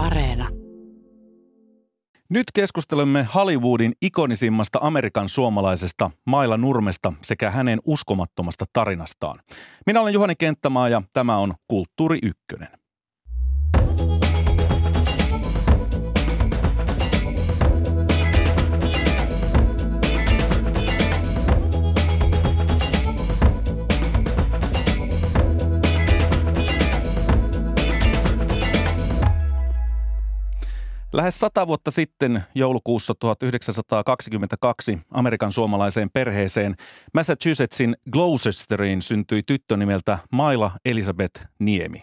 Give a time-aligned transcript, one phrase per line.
[0.00, 0.48] Areena.
[2.28, 9.38] Nyt keskustelemme Hollywoodin ikonisimmasta Amerikan suomalaisesta Maila Nurmesta sekä hänen uskomattomasta tarinastaan.
[9.86, 12.79] Minä olen Juhani Kenttämaa ja tämä on Kulttuuri Ykkönen.
[31.12, 36.74] Lähes sata vuotta sitten joulukuussa 1922 Amerikan suomalaiseen perheeseen
[37.14, 42.00] Massachusettsin Gloucesteriin syntyi tyttö nimeltä Maila Elizabeth Niemi.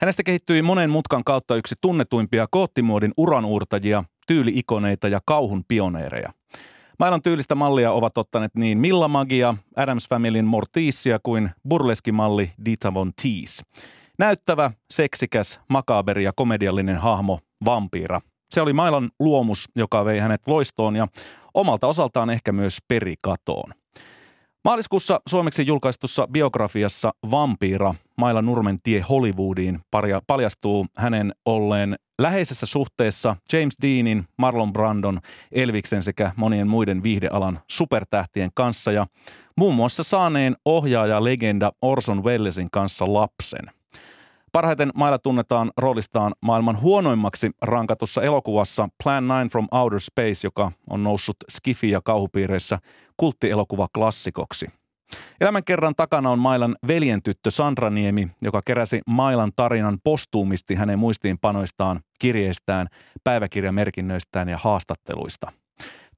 [0.00, 6.32] Hänestä kehittyi monen mutkan kautta yksi tunnetuimpia koottimuodin uranuurtajia, tyyliikoneita ja kauhun pioneereja.
[6.98, 13.12] Mailan tyylistä mallia ovat ottaneet niin Milla Magia, Adams Familyn Morticia kuin burleskimalli Dita Von
[13.22, 13.62] Teese.
[14.18, 20.96] Näyttävä, seksikäs, makaberi ja komediallinen hahmo, vampiira se oli Mailan luomus, joka vei hänet loistoon
[20.96, 21.08] ja
[21.54, 23.72] omalta osaltaan ehkä myös perikatoon.
[24.64, 29.80] Maaliskuussa suomeksi julkaistussa biografiassa Vampiira, Maila Nurmen tie Hollywoodiin
[30.26, 35.20] paljastuu hänen olleen läheisessä suhteessa James Deanin, Marlon Brandon,
[35.52, 39.06] Elviksen sekä monien muiden viihdealan supertähtien kanssa ja
[39.56, 43.75] muun muassa saaneen ohjaaja legenda Orson Wellesin kanssa lapsen.
[44.56, 51.04] Parhaiten Maila tunnetaan roolistaan maailman huonoimmaksi rankatussa elokuvassa Plan 9 from Outer Space, joka on
[51.04, 52.78] noussut skifi- ja kauhupiireissä
[53.16, 54.66] kulttielokuvaklassikoksi.
[55.40, 60.98] Elämän kerran takana on Mailan veljen tyttö Sandra Niemi, joka keräsi Mailan tarinan postuumisti hänen
[60.98, 62.86] muistiinpanoistaan, kirjeistään,
[63.24, 65.52] päiväkirjamerkinnöistään ja haastatteluista.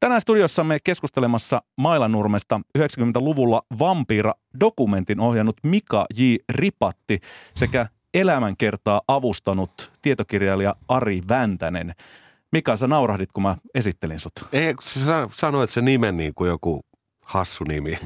[0.01, 6.23] Tänään studiossamme keskustelemassa Mailanurmesta 90-luvulla Vampira-dokumentin ohjannut Mika J.
[6.49, 7.19] Ripatti
[7.55, 11.93] sekä elämänkertaa avustanut tietokirjailija Ari Väntänen.
[12.53, 14.33] Mika, sä naurahdit, kun mä esittelin sut.
[14.53, 16.81] Ei, sä sanoit se nimen niin kuin joku
[17.29, 17.99] hassu nimi.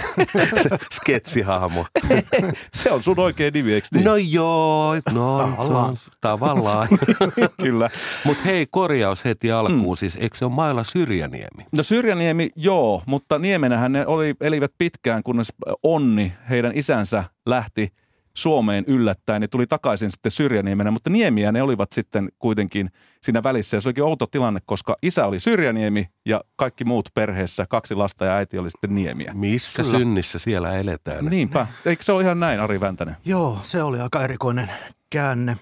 [0.62, 1.86] se sketsihahmo.
[2.74, 4.04] se on sun oikea nimi, eikö niin?
[4.04, 5.96] No joo, no tavallaan.
[6.20, 6.88] tavallaan.
[7.62, 7.90] Kyllä.
[8.24, 9.80] Mutta hei, korjaus heti alkuun.
[9.80, 9.96] Mm.
[9.96, 11.66] Siis eikö se ole mailla Syrjäniemi?
[11.72, 15.52] No Syrjäniemi, joo, mutta Niemenähän ne oli, elivät pitkään, kunnes
[15.82, 17.88] Onni, heidän isänsä, lähti–
[18.38, 22.90] Suomeen yllättäen ja tuli takaisin sitten Syrjäniemenä, mutta Niemiä ne olivat sitten kuitenkin
[23.22, 23.76] siinä välissä.
[23.76, 28.24] Ja se olikin outo tilanne, koska isä oli Syrjäniemi ja kaikki muut perheessä, kaksi lasta
[28.24, 29.32] ja äiti oli sitten Niemiä.
[29.34, 29.98] Missä Kyllä.
[29.98, 31.24] synnissä siellä eletään?
[31.24, 31.66] Niinpä.
[31.86, 33.16] Eikö se ole ihan näin, Ari Väntänen?
[33.24, 34.70] Joo, se oli aika erikoinen
[35.10, 35.56] käänne.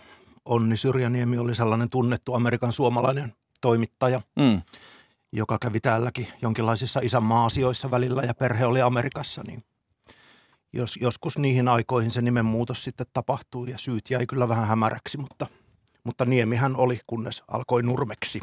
[0.45, 4.63] Onni Syrjäniemi oli sellainen tunnettu Amerikan suomalainen toimittaja, mm.
[5.33, 9.65] joka kävi täälläkin jonkinlaisissa isänmaa-asioissa välillä ja perhe oli Amerikassa, niin–
[10.77, 15.47] jos, joskus niihin aikoihin se nimenmuutos sitten tapahtui ja syyt jäi kyllä vähän hämäräksi, mutta,
[16.05, 18.41] mutta Niemihän oli, kunnes alkoi Nurmeksi.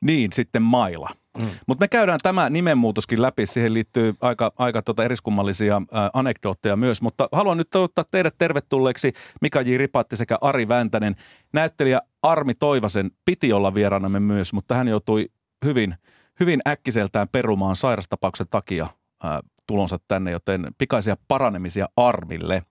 [0.00, 1.10] Niin, sitten Maila.
[1.38, 1.46] Mm.
[1.66, 3.46] Mutta me käydään tämä nimenmuutoskin läpi.
[3.46, 7.02] Siihen liittyy aika, aika tota eriskummallisia ä, anekdootteja myös.
[7.02, 9.76] Mutta haluan nyt toivottaa teidät tervetulleeksi Mika J.
[9.76, 11.16] Ripatti sekä Ari Väntänen.
[11.52, 15.26] Näyttelijä Armi Toivasen piti olla vieraanamme myös, mutta hän joutui
[15.64, 15.94] hyvin,
[16.40, 18.86] hyvin äkkiseltään perumaan sairastapauksen takia
[19.24, 22.62] ä, tulonsa tänne, joten pikaisia paranemisia Armille.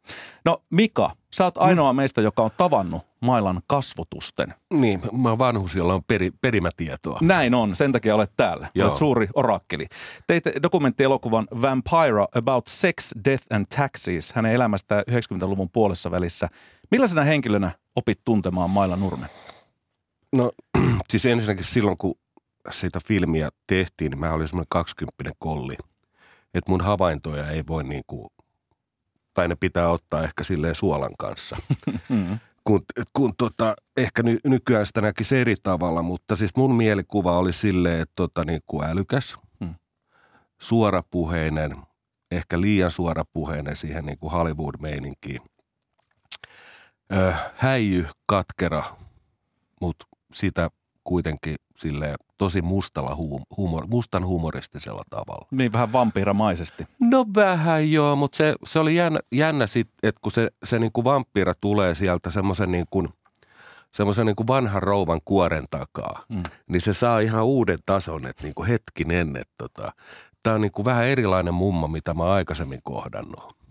[0.45, 1.97] No Mika, sä oot ainoa mm.
[1.97, 4.53] meistä, joka on tavannut mailan kasvotusten.
[4.73, 7.19] Niin, mä oon vanhus, jolla on peri, perimätietoa.
[7.21, 8.67] Näin on, sen takia olet täällä.
[8.75, 8.87] Joo.
[8.87, 9.85] Olet suuri orakkeli.
[10.27, 16.49] Teitte dokumenttielokuvan Vampira About Sex, Death and Taxes hänen elämästään 90-luvun puolessa välissä.
[16.91, 19.29] Millaisena henkilönä opit tuntemaan Maila Nurmen?
[20.35, 20.51] No
[21.09, 22.15] siis ensinnäkin silloin, kun
[22.71, 25.75] sitä filmiä tehtiin, niin mä olin semmoinen 20 kolli–
[26.55, 28.27] että mun havaintoja ei voi niin kuin,
[29.33, 31.55] tai ne pitää ottaa ehkä silleen suolan kanssa.
[32.67, 32.81] Kun,
[33.13, 38.01] kun tota, ehkä ny, nykyään sitä näkisi eri tavalla, mutta siis mun mielikuva oli silleen,
[38.01, 39.75] että tota, niin kuin älykäs, mm.
[40.61, 41.75] suorapuheinen,
[42.31, 45.41] ehkä liian suorapuheinen siihen niin kuin Hollywood-meininkiin.
[47.13, 48.83] Ö, häijy, katkera,
[49.81, 50.69] mutta sitä
[51.05, 53.15] kuitenkin sille tosi mustalla
[53.57, 55.47] humor, mustan humoristisella tavalla.
[55.51, 56.87] Niin vähän vampiramaisesti.
[56.99, 60.91] No vähän joo, mutta se, se oli jännä, jännä sit, että kun se, se niin
[60.91, 63.09] kuin vampira tulee sieltä semmoisen niin kuin,
[63.91, 66.43] semmoisen niin kuin vanhan rouvan kuoren takaa, mm.
[66.67, 69.91] niin se saa ihan uuden tason, että niin kuin hetkinen, että tota,
[70.43, 73.64] tämä on niin kuin vähän erilainen mummo, mitä mä oon aikaisemmin kohdannut.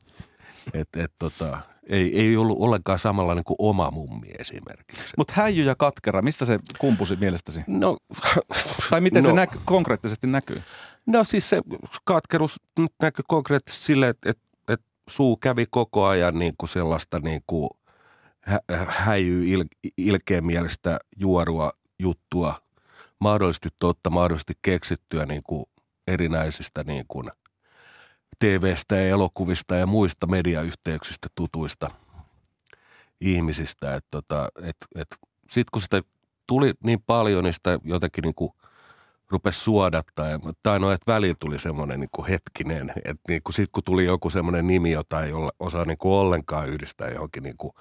[0.73, 1.59] Että et, tota,
[1.89, 5.05] ei, ei ollut ollenkaan samanlainen kuin oma mummi esimerkiksi.
[5.17, 7.61] Mutta häijy ja katkera, mistä se kumpusi mielestäsi?
[7.67, 7.97] No,
[8.91, 10.63] tai miten no, se näky, konkreettisesti näkyy?
[11.07, 11.63] No siis se
[12.05, 12.61] katkerus
[13.03, 17.71] näkyy konkreettisesti sille, että, että, että suu kävi koko ajan niin kuin sellaista niin kuin
[18.41, 22.63] hä- häijyy il- ilkeän mielestä juorua juttua,
[23.21, 25.65] mahdollisesti totta, mahdollisesti keksittyä niin kuin
[26.07, 27.31] erinäisistä niin kuin
[28.39, 31.91] TV-stä ja elokuvista ja muista mediayhteyksistä tutuista
[33.21, 34.01] ihmisistä.
[34.11, 35.09] Tota, et, et,
[35.49, 36.03] Sitten kun sitä
[36.47, 38.53] tuli niin paljon, niin sitä jotenkin niin kuin
[39.31, 40.27] rupesi suodattaa.
[40.63, 44.05] Tai no, että välillä tuli semmoinen niin kuin hetkinen, että niin kuin sit kun tuli
[44.05, 47.73] joku semmoinen nimi, jota ei olla, osaa niin kuin ollenkaan yhdistää johonkin niin kuin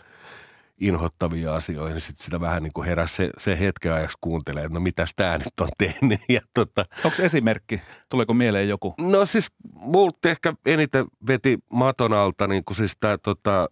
[0.79, 4.73] inhottavia asioihin, niin sitten sitä vähän niin kuin heräsi se, se hetken ajaksi kuuntelee, että
[4.73, 6.19] no mitäs tämä nyt on tehnyt.
[6.29, 7.81] Ja tota, Onko esimerkki?
[8.09, 8.93] Tuleeko mieleen joku?
[8.99, 13.69] No siis multa ehkä eniten veti maton alta niin kuin siis tämä tota,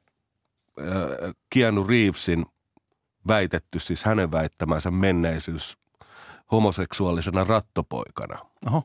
[1.53, 2.45] Keanu Reevesin
[3.27, 5.77] väitetty, siis hänen väittämänsä menneisyys
[6.51, 8.37] homoseksuaalisena rattopoikana.
[8.67, 8.83] Oho.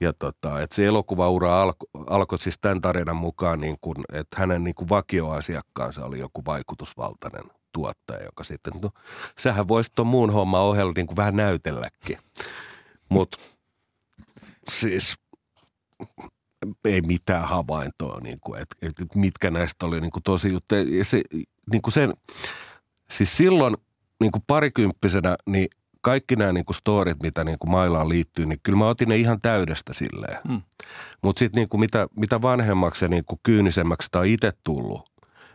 [0.00, 4.64] Ja tota, että se elokuvaura alkoi alko siis tämän tarinan mukaan, niin kuin, että hänen
[4.64, 7.44] niin kuin vakioasiakkaansa oli joku vaikutusvaltainen
[7.78, 8.90] tuottaja, joka sitten, no
[9.38, 12.18] sähän voisit tuon muun homman ohella niin kuin vähän näytelläkin.
[13.08, 13.38] Mutta
[14.68, 15.16] siis
[16.84, 20.74] ei mitään havaintoa, niin kuin, että, että mitkä näistä oli niin kuin tosi juttu.
[20.74, 21.22] Ja se,
[21.72, 22.14] niin kuin sen,
[23.10, 23.76] siis silloin
[24.20, 25.68] niin kuin parikymppisenä, niin
[26.00, 29.16] kaikki nämä niin kuin storit, mitä niin kuin mailaan liittyy, niin kyllä mä otin ne
[29.16, 30.38] ihan täydestä silleen.
[30.48, 30.62] Mm.
[31.22, 35.07] Mutta sitten niin kuin mitä, mitä vanhemmaksi ja niin kuin kyynisemmäksi tämä on itse tullut,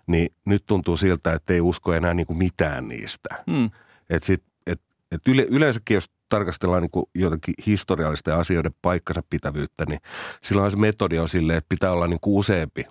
[0.07, 3.43] niin nyt tuntuu siltä, että ei usko enää niin kuin mitään niistä.
[3.47, 3.69] Mm.
[4.09, 9.85] Et sit, et, et yle, yleensäkin, jos tarkastellaan niin kuin jotenkin historiallisten asioiden paikkansa pitävyyttä,
[9.85, 9.99] niin
[10.41, 12.85] silloin se metodi on silleen, että pitää olla niin kuin useampi,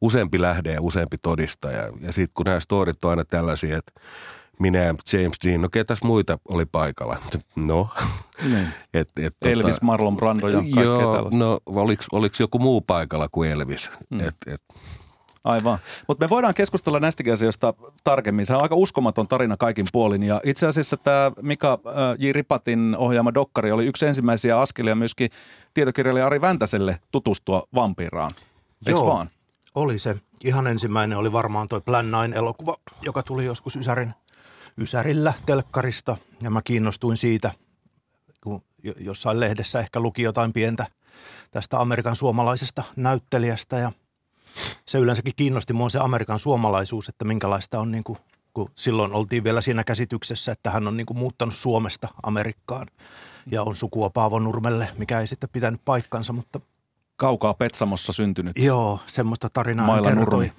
[0.00, 1.92] useampi lähde ja useampi todistaja.
[2.00, 3.92] Ja sitten kun nämä storit on aina tällaisia, että
[4.60, 7.16] minä ja James Dean, no ketäs muita oli paikalla?
[7.56, 7.88] No.
[8.44, 8.68] Niin.
[8.94, 11.38] et, et, tota- Elvis, tota, Marlon Brando ja kaikkea joo, tällaista.
[11.38, 13.90] No oliko, oliko joku muu paikalla kuin Elvis?
[14.10, 14.20] Mm.
[14.20, 14.62] Et, et,
[15.44, 15.78] Aivan.
[16.08, 18.46] Mutta me voidaan keskustella näistäkin asioista tarkemmin.
[18.46, 20.22] Se on aika uskomaton tarina kaikin puolin.
[20.22, 21.78] Ja itse asiassa tämä Mika
[22.18, 22.32] J.
[22.32, 25.30] Ripatin ohjaama dokkari oli yksi ensimmäisiä askelia myöskin
[25.74, 28.32] tietokirjailija Ari Väntäselle tutustua vampiiraan.
[28.86, 29.30] Eikö vaan?
[29.74, 30.16] oli se.
[30.44, 34.14] Ihan ensimmäinen oli varmaan toi Plan 9-elokuva, joka tuli joskus Ysärin,
[34.78, 36.16] Ysärillä telkkarista.
[36.42, 37.50] Ja mä kiinnostuin siitä,
[38.42, 38.60] kun
[38.96, 40.86] jossain lehdessä ehkä luki jotain pientä
[41.50, 43.92] tästä Amerikan suomalaisesta näyttelijästä ja–
[44.86, 48.18] se yleensäkin kiinnosti mua se Amerikan suomalaisuus, että minkälaista on niin kuin,
[48.54, 52.86] kun silloin oltiin vielä siinä käsityksessä, että hän on niin kuin muuttanut Suomesta Amerikkaan
[53.50, 56.60] ja on sukua Paavo Nurmelle, mikä ei sitten pitänyt paikkansa, mutta
[57.16, 58.58] Kaukaa Petsamossa syntynyt.
[58.58, 60.24] Joo, semmoista tarinaa Maila kertoi.
[60.24, 60.52] Nurmi.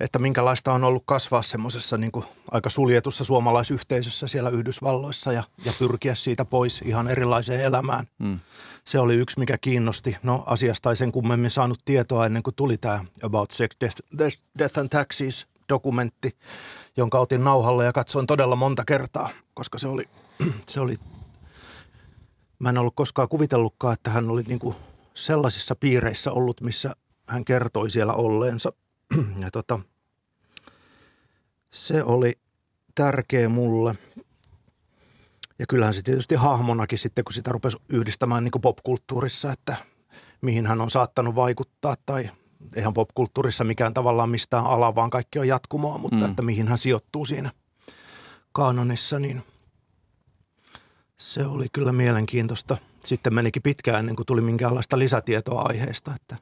[0.00, 2.12] Että minkälaista on ollut kasvaa semmoisessa niin
[2.50, 8.06] aika suljetussa suomalaisyhteisössä siellä Yhdysvalloissa ja, ja pyrkiä siitä pois ihan erilaiseen elämään.
[8.24, 8.40] Hmm
[8.86, 10.16] se oli yksi, mikä kiinnosti.
[10.22, 13.96] No asiasta ei sen kummemmin saanut tietoa ennen kuin tuli tämä About Sex, Death,
[14.58, 16.36] Death and Taxes dokumentti,
[16.96, 20.04] jonka otin nauhalle ja katsoin todella monta kertaa, koska se oli,
[20.68, 20.96] se oli
[22.58, 24.76] mä en ollut koskaan kuvitellutkaan, että hän oli niin kuin
[25.14, 26.96] sellaisissa piireissä ollut, missä
[27.28, 28.72] hän kertoi siellä olleensa.
[29.40, 29.80] Ja tota,
[31.70, 32.32] se oli
[32.94, 33.94] tärkeä mulle.
[35.58, 39.76] Ja kyllähän se tietysti hahmonakin sitten, kun sitä rupesi yhdistämään niin popkulttuurissa, että
[40.42, 42.30] mihin hän on saattanut vaikuttaa tai
[42.76, 46.24] eihän popkulttuurissa mikään tavallaan mistään ala, vaan kaikki on jatkumoa, mutta mm.
[46.24, 47.50] että mihin hän sijoittuu siinä
[48.52, 49.42] kanonissa, niin
[51.16, 52.76] se oli kyllä mielenkiintoista.
[53.04, 56.36] Sitten menikin pitkään ennen kuin tuli minkäänlaista lisätietoa aiheesta, että,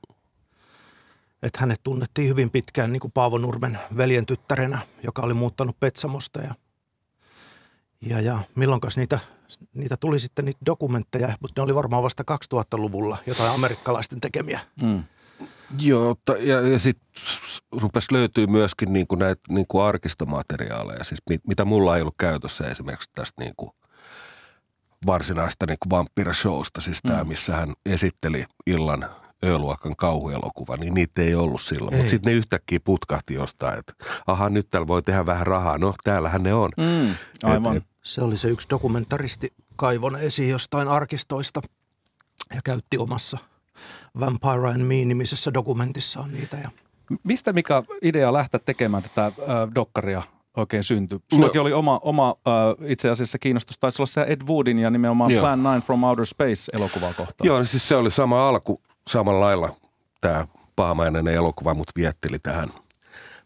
[1.43, 6.41] että hänet tunnettiin hyvin pitkään niin kuin Paavo Nurmen veljen tyttärenä, joka oli muuttanut Petsamosta
[6.41, 6.55] ja
[8.07, 9.19] ja, ja milloinkas niitä,
[9.75, 14.61] niitä tuli sitten niitä dokumentteja, mutta ne oli varmaan vasta 2000-luvulla jotain amerikkalaisten tekemiä.
[14.83, 15.05] Mm.
[15.81, 17.07] Joo, ja, ja sitten
[17.73, 22.15] rupesi löytyy myöskin niin kuin näitä niin kuin arkistomateriaaleja, siis mit, mitä mulla ei ollut
[22.19, 23.71] käytössä esimerkiksi tästä niin kuin
[25.07, 27.29] varsinaista niin kuin vampire-showsta, siis tämä, mm.
[27.29, 29.09] missä hän esitteli illan
[29.45, 31.97] Ö-luokan kauhuelokuva, niin niitä ei ollut silloin.
[31.97, 33.93] Mutta sitten ne yhtäkkiä putkahti jostain, että
[34.27, 35.79] aha, nyt täällä voi tehdä vähän rahaa.
[35.79, 36.71] No, täällähän ne on.
[36.77, 37.77] Mm, aivan.
[37.77, 41.61] Et, et, se oli se yksi dokumentaristi kaivon esiin jostain arkistoista
[42.55, 43.39] ja käytti omassa
[44.21, 46.57] Vampire and Me-nimisessä dokumentissaan niitä.
[46.57, 46.71] Ja...
[47.25, 49.35] Mistä mikä idea lähteä tekemään tätä äh,
[49.75, 50.23] dokkaria
[50.57, 51.19] oikein syntyi?
[51.35, 54.91] Sullakin no, oli oma, oma äh, itse asiassa kiinnostus, taisi olla se Ed Woodin ja
[54.91, 55.43] nimenomaan joo.
[55.43, 57.47] Plan 9 from Outer Space elokuvaa kohtaan.
[57.47, 59.77] Joo, siis se oli sama alku samalla lailla
[60.21, 60.47] tämä
[60.77, 62.69] pahamainen elokuva mut vietteli tähän.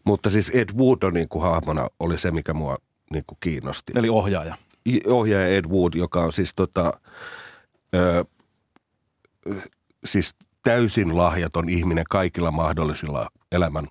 [0.03, 2.77] Mutta siis Ed Wood on niin kuin hahmona oli se, mikä mua
[3.13, 3.93] niin kuin kiinnosti.
[3.95, 4.55] Eli ohjaaja.
[5.07, 6.93] Ohjaaja Ed Wood, joka on siis tota,
[7.95, 8.25] ö,
[10.05, 13.87] siis täysin lahjaton ihminen kaikilla mahdollisilla elämän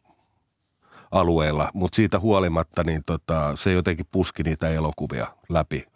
[1.11, 5.87] alueilla, mutta siitä huolimatta niin tota, se jotenkin puski niitä elokuvia läpi,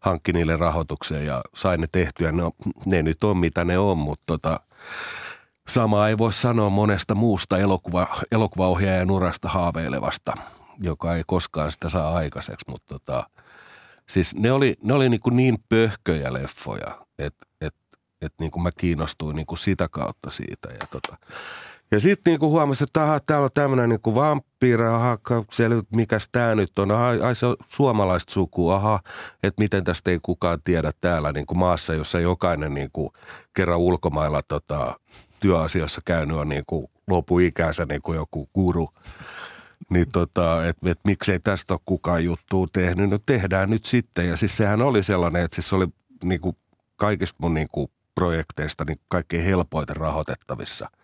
[0.00, 2.32] hankki niille rahoitukseen ja sai ne tehtyä.
[2.32, 2.42] Ne,
[2.86, 4.60] ne nyt on mitä ne on, mutta tota,
[5.68, 10.34] sama ei voi sanoa monesta muusta elokuva, elokuvaohjaajan urasta haaveilevasta,
[10.82, 13.30] joka ei koskaan sitä saa aikaiseksi, mutta tota,
[14.08, 17.74] siis ne oli, ne oli niin, kuin niin pöhköjä leffoja, että et,
[18.22, 20.68] et niin kuin mä kiinnostuin niin kuin sitä kautta siitä.
[20.68, 21.16] Ja tota,
[21.90, 25.18] ja sitten niinku huomasin, että aha, täällä on tämmöinen niinku vampyyri, aha,
[25.52, 29.00] selvä, mikäs tämä nyt on, aha, ai se on suomalaista sukua, aha,
[29.42, 33.12] että miten tästä ei kukaan tiedä täällä niinku maassa, jossa jokainen niinku
[33.54, 35.00] kerran ulkomailla tota,
[35.40, 38.88] työasiassa käynyt on niinku lopuikänsä niinku joku guru.
[39.90, 44.28] Niin tota, että et, miksei tästä ole kukaan juttua tehnyt, no tehdään nyt sitten.
[44.28, 45.86] Ja siis sehän oli sellainen, että siis se oli
[46.24, 46.56] niinku
[46.96, 50.90] kaikista mun niinku projekteista niin kaikkein helpoiten rahoitettavissa–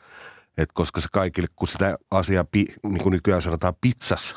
[0.58, 4.34] et koska se kaikille, kun sitä asiaa, niin kuin nykyään sanotaan, pizzas,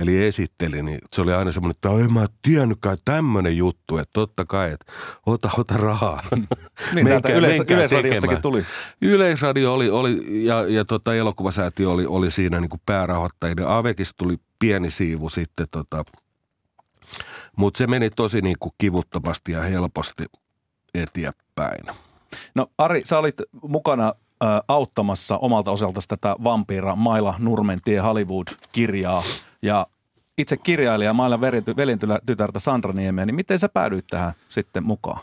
[0.00, 4.44] eli esitteli, niin se oli aina semmoinen, että en mä tiennytkään tämmöinen juttu, että totta
[4.44, 4.92] kai, että
[5.26, 6.22] ota, ota rahaa.
[6.94, 8.64] niin, täältä yleis- Yleisradiostakin tuli.
[9.02, 13.66] Yleisradio oli, oli ja, ja tota, elokuvasäätiö oli, oli siinä niin kuin päärahoittajien.
[13.68, 16.04] Avekista tuli pieni siivu sitten, tota,
[17.56, 20.24] mutta se meni tosi niin kuin kivuttomasti ja helposti
[20.94, 21.84] eteenpäin.
[22.54, 24.12] No Ari, sä olit mukana
[24.68, 29.22] auttamassa omalta osalta tätä vampiira Maila Nurmentie Hollywood-kirjaa.
[29.62, 29.86] Ja
[30.38, 31.40] itse kirjailija Maila
[31.76, 35.20] veljentytärtä Sandra Niemeä, niin miten sä päädyit tähän sitten mukaan?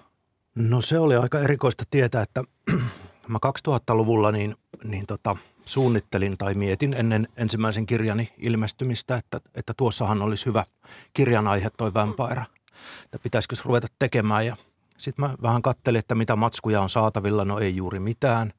[0.55, 2.43] No se oli aika erikoista tietää, että
[3.27, 10.21] mä 2000-luvulla niin, niin tota, suunnittelin tai mietin ennen ensimmäisen kirjani ilmestymistä, että, että tuossahan
[10.21, 10.63] olisi hyvä
[11.13, 12.45] kirjan aihe toi Vampire.
[13.03, 14.57] Että pitäisikö ruveta tekemään ja
[14.97, 17.45] sitten mä vähän kattelin, että mitä matskuja on saatavilla.
[17.45, 18.53] No ei juuri mitään.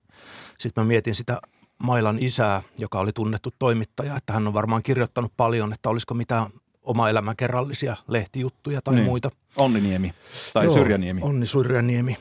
[0.58, 1.40] Sitten mä mietin sitä
[1.82, 6.47] Mailan isää, joka oli tunnettu toimittaja, että hän on varmaan kirjoittanut paljon, että olisiko mitään
[6.82, 9.04] oma elämän kerrallisia lehtijuttuja tai niin.
[9.04, 9.30] muita.
[9.56, 10.14] Onni Niemi
[10.52, 11.20] tai Joo, Syrjäniemi.
[11.23, 12.16] Onni Syrjäniemi.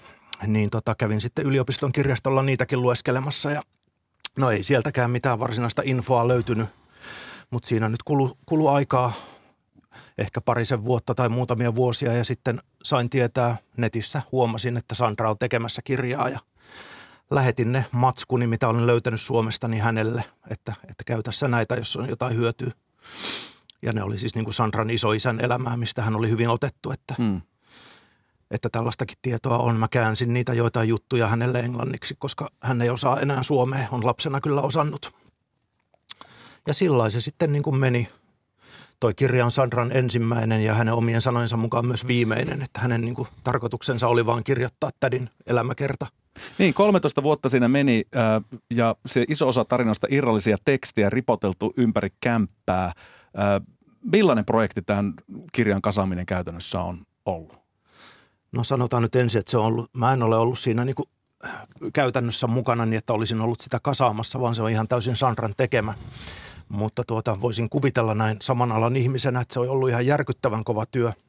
[0.47, 3.61] Niin tota, kävin sitten yliopiston kirjastolla niitäkin lueskelemassa ja
[4.37, 6.69] no ei sieltäkään mitään varsinaista infoa löytynyt,
[7.49, 9.13] mutta siinä nyt kulu, kulu aikaa
[10.17, 15.37] ehkä parisen vuotta tai muutamia vuosia ja sitten sain tietää netissä, huomasin, että Sandra on
[15.37, 16.39] tekemässä kirjaa ja–
[17.31, 21.96] lähetin ne matskuni, mitä olen löytänyt Suomesta, niin hänelle, että, että käy tässä näitä, jos
[21.96, 22.72] on jotain hyötyä.
[23.81, 27.15] Ja ne oli siis niin kuin Sandran isoisän elämää, mistä hän oli hyvin otettu, että,
[27.17, 27.41] hmm.
[28.51, 29.75] että tällaistakin tietoa on.
[29.75, 34.41] Mä käänsin niitä joitain juttuja hänelle englanniksi, koska hän ei osaa enää suomea, on lapsena
[34.41, 35.15] kyllä osannut.
[36.67, 38.10] Ja sillä se sitten niin kuin meni.
[39.00, 43.15] Toi kirja on Sandran ensimmäinen ja hänen omien sanojensa mukaan myös viimeinen, että hänen niin
[43.15, 46.07] kuin tarkoituksensa oli vain kirjoittaa tädin elämäkerta–
[46.58, 52.10] niin, 13 vuotta siinä meni äh, ja se iso osa tarinasta irrallisia tekstejä ripoteltu ympäri
[52.22, 52.86] kämppää.
[52.86, 52.94] Äh,
[54.12, 55.13] millainen projekti tämän
[55.51, 57.58] kirjan kasaaminen käytännössä on ollut?
[58.51, 61.10] No sanotaan nyt ensin, että se on ollut, mä en ole ollut siinä niin kuin
[61.94, 65.94] käytännössä mukana niin, että olisin ollut sitä kasaamassa, vaan se on ihan täysin Sandran tekemä.
[66.70, 70.86] Mutta tuota, voisin kuvitella näin saman alan ihmisenä, että se on ollut ihan järkyttävän kova
[70.86, 71.12] työ–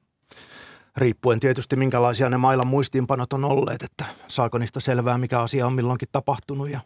[0.97, 5.73] riippuen tietysti minkälaisia ne mailan muistiinpanot on olleet, että saako niistä selvää, mikä asia on
[5.73, 6.80] milloinkin tapahtunut ja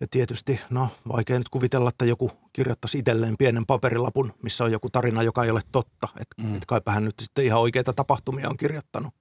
[0.00, 4.90] ja tietysti, no vaikea nyt kuvitella, että joku kirjoittaisi itselleen pienen paperilapun, missä on joku
[4.90, 6.08] tarina, joka ei ole totta.
[6.20, 6.54] Että mm.
[6.54, 9.14] et kaipa hän nyt sitten ihan oikeita tapahtumia on kirjoittanut.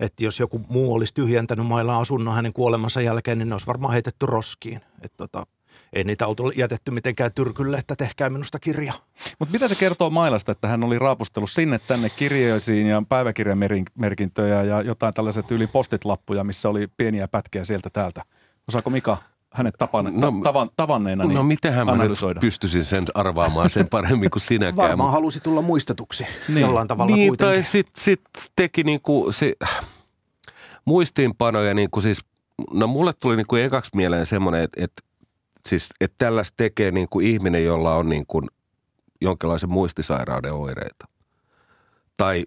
[0.00, 3.92] Että jos joku muu olisi tyhjentänyt mailan asunnon hänen kuolemansa jälkeen, niin ne olisi varmaan
[3.92, 4.80] heitetty roskiin.
[5.02, 5.46] Että tota,
[5.92, 8.92] ei niitä oltu jätetty mitenkään tyrkylle, että tehkää minusta kirja.
[9.38, 14.82] Mutta mitä se kertoo Mailasta, että hän oli raapustellut sinne tänne kirjoisiin ja päiväkirjamerkintöjä ja
[14.82, 18.22] jotain tällaiset yli postitlappuja, missä oli pieniä pätkiä sieltä täältä.
[18.68, 19.18] Osaako Mika
[19.52, 24.30] hänet tapan, no, tavan, tavanneena niin No mitenhän mä nyt pystyisin sen arvaamaan sen paremmin
[24.30, 24.88] kuin sinäkään.
[24.88, 26.60] Varmaan halusi tulla muistetuksi niin.
[26.60, 27.54] jollain tavalla niin, kuitenkin.
[27.54, 28.20] tai sitten sit
[28.56, 29.52] teki niinku se,
[30.84, 32.20] muistiinpanoja niinku siis,
[32.72, 34.92] no mulle tuli niinku ekaksi mieleen semmoinen, että et
[35.68, 38.48] siis, että tällaista tekee niin kuin ihminen, jolla on niin kuin
[39.20, 41.08] jonkinlaisen muistisairauden oireita.
[42.16, 42.46] Tai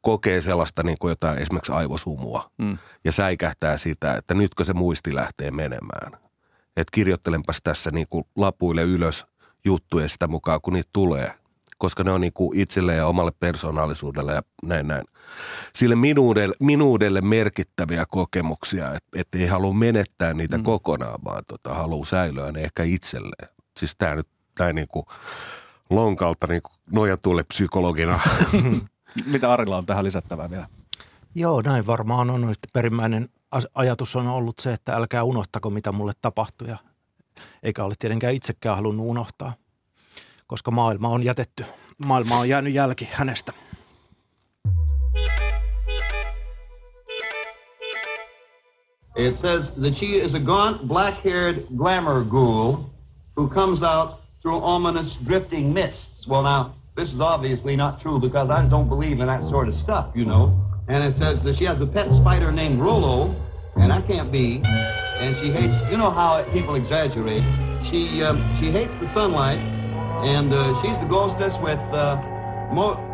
[0.00, 2.78] kokee sellaista niin kuin jotain esimerkiksi aivosumua mm.
[3.04, 6.12] ja säikähtää sitä, että nytkö se muisti lähtee menemään.
[6.76, 9.26] Että kirjoittelenpas tässä niin kuin lapuille ylös
[9.64, 11.32] juttuja sitä mukaan, kun niitä tulee–
[11.78, 15.04] koska ne on niin kuin itselle ja omalle persoonallisuudelle ja näin näin.
[15.74, 20.64] Sille minuudelle, minuudelle merkittäviä kokemuksia, että et ei halua menettää niitä mm.
[20.64, 23.48] kokonaan, vaan tota, haluaa säilyä ne ehkä itselleen.
[23.76, 24.28] Siis tämä nyt
[24.58, 25.06] näin niin kuin
[25.90, 28.20] lonkalta niin kuin nojatulle psykologina.
[29.32, 30.66] Mitä Arilla on tähän lisättävää vielä?
[31.34, 32.50] Joo, näin varmaan on.
[32.50, 33.28] Että perimmäinen
[33.74, 36.68] ajatus on ollut se, että älkää unohtako, mitä mulle tapahtui.
[36.68, 36.76] Ja
[37.62, 39.54] eikä ole tietenkään itsekään halunnut unohtaa–
[40.46, 41.64] koska maailma on jätetty,
[42.06, 43.52] maailma on jäänyt jälki hänestä.
[49.16, 52.76] It says that she is a gaunt, black-haired glamour ghoul
[53.34, 56.26] who comes out through ominous drifting mists.
[56.28, 59.74] Well, now, this is obviously not true because I don't believe in that sort of
[59.74, 60.52] stuff, you know.
[60.88, 63.34] And it says that she has a pet spider named Rolo,
[63.76, 64.60] and that can't be.
[64.62, 67.42] And she hates, you know how people exaggerate.
[67.90, 69.58] She um, she hates the sunlight,
[70.22, 72.18] and uh, she's the ghostess with uh,
[72.72, 73.06] mo-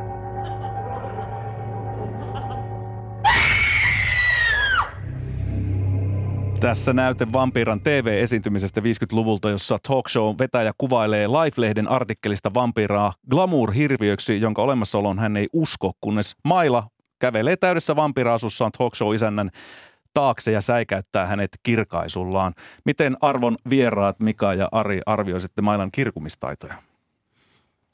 [6.61, 15.19] Tässä näyte Vampiran TV-esiintymisestä 50-luvulta, jossa talkshow vetäjä kuvailee Life-lehden artikkelista vampiraa glamour-hirviöksi, jonka olemassaolon
[15.19, 16.87] hän ei usko, kunnes Maila
[17.19, 19.51] kävelee täydessä vampiraasussaan talkshow-isännän
[20.15, 22.53] taakse ja säikäyttää hänet kirkaisullaan.
[22.85, 26.92] Miten arvon vieraat Mika ja Ari arvioisitte Mailan kirkumistaitoja?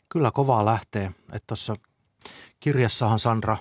[0.08, 1.10] Kyllä kovaa lähtee.
[1.32, 1.74] Että tuossa
[2.60, 3.56] kirjassahan Sandra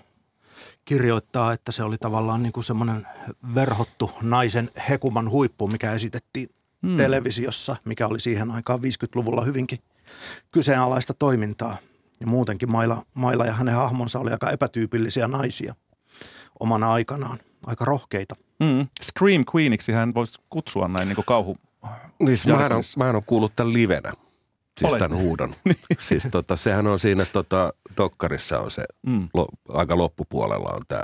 [0.86, 3.08] kirjoittaa, että se oli tavallaan niin kuin semmoinen
[3.56, 6.50] verhottu naisen hekuman huippu, mikä esitettiin
[6.88, 6.98] hmm.
[6.98, 9.80] televisiossa, mikä oli siihen aikaan 50-luvulla hyvinkin
[10.51, 11.77] kyseenalaista toimintaa.
[12.20, 15.75] Ja muutenkin Maila, Maila ja hänen hahmonsa oli aika epätyypillisiä naisia
[16.60, 18.36] omana aikanaan, aika rohkeita.
[18.60, 18.88] Mm.
[19.04, 21.58] Scream Queeniksi hän voisi kutsua näin niin kuin kauhu.
[22.20, 24.13] Niin, mä, en ole, mä en ole kuullut tämän livenä,
[24.77, 25.00] siis Olet.
[25.00, 25.55] tämän huudon.
[25.65, 25.77] Niin.
[26.00, 29.29] siis tota, sehän on siinä tota, Dokkarissa on se, mm.
[29.34, 31.03] lo, aika loppupuolella on tämä.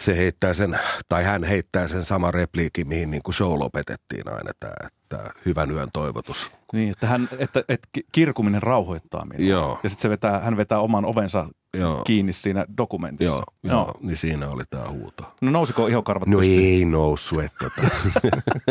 [0.00, 0.78] Se heittää sen,
[1.08, 4.74] tai hän heittää sen sama repliikin, mihin niin kuin show lopetettiin aina, tämä,
[5.08, 6.52] tämä hyvän yön toivotus.
[6.72, 9.50] Niin, että, hän, että, että kirkuminen rauhoittaa minua.
[9.50, 9.80] Joo.
[9.82, 12.02] Ja sitten se vetää, hän vetää oman ovensa joo.
[12.04, 13.34] kiinni siinä dokumentissa.
[13.34, 13.74] Joo, joo.
[13.74, 13.94] joo.
[14.02, 15.22] niin siinä oli tämä huuto.
[15.40, 16.64] No nousiko ihokarvat No pystyyn?
[16.64, 17.90] ei noussut, että tota.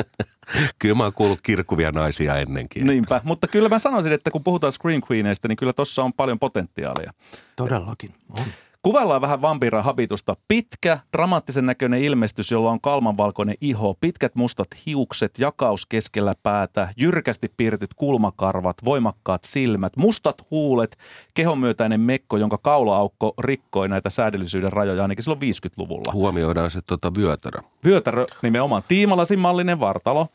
[0.79, 2.87] kyllä mä oon kuullut kirkuvia naisia ennenkin.
[2.87, 6.39] Niinpä, mutta kyllä mä sanoisin, että kun puhutaan Screen Queeneista, niin kyllä tuossa on paljon
[6.39, 7.13] potentiaalia.
[7.55, 8.45] Todellakin on.
[8.85, 10.35] Kuvaillaan vähän vampira habitusta.
[10.47, 17.51] Pitkä, dramaattisen näköinen ilmestys, jolla on kalmanvalkoinen iho, pitkät mustat hiukset, jakaus keskellä päätä, jyrkästi
[17.57, 20.97] piirretyt kulmakarvat, voimakkaat silmät, mustat huulet,
[21.33, 26.13] kehonmyötäinen mekko, jonka kaulaaukko rikkoi näitä säädellisyyden rajoja ainakin silloin 50-luvulla.
[26.13, 27.59] Huomioidaan se tuota vyötärö.
[27.85, 28.83] Vyötärö nimenomaan.
[28.87, 30.27] Tiimalasin mallinen vartalo,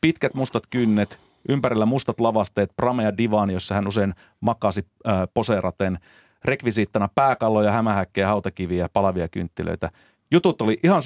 [0.00, 5.98] pitkät mustat kynnet, ympärillä mustat lavasteet, pramea divan, jossa hän usein makasi äh, poseraten–
[6.44, 9.90] rekvisiittana pääkalloja, hämähäkkejä, hautakiviä, palavia kynttilöitä.
[10.30, 11.02] Jutut oli ihan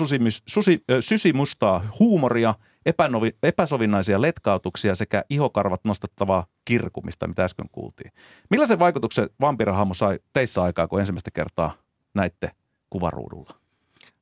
[0.47, 2.55] susi, äh, sysimustaa huumoria,
[2.87, 8.13] epänovi, epäsovinnaisia letkautuksia sekä ihokarvat nostettavaa kirkumista, mitä äsken kuultiin.
[8.51, 11.73] Millaisen vaikutuksen vampirahahmo sai teissä aikaa, kun ensimmäistä kertaa
[12.15, 12.51] näitte
[12.91, 13.51] kuvaruudulla?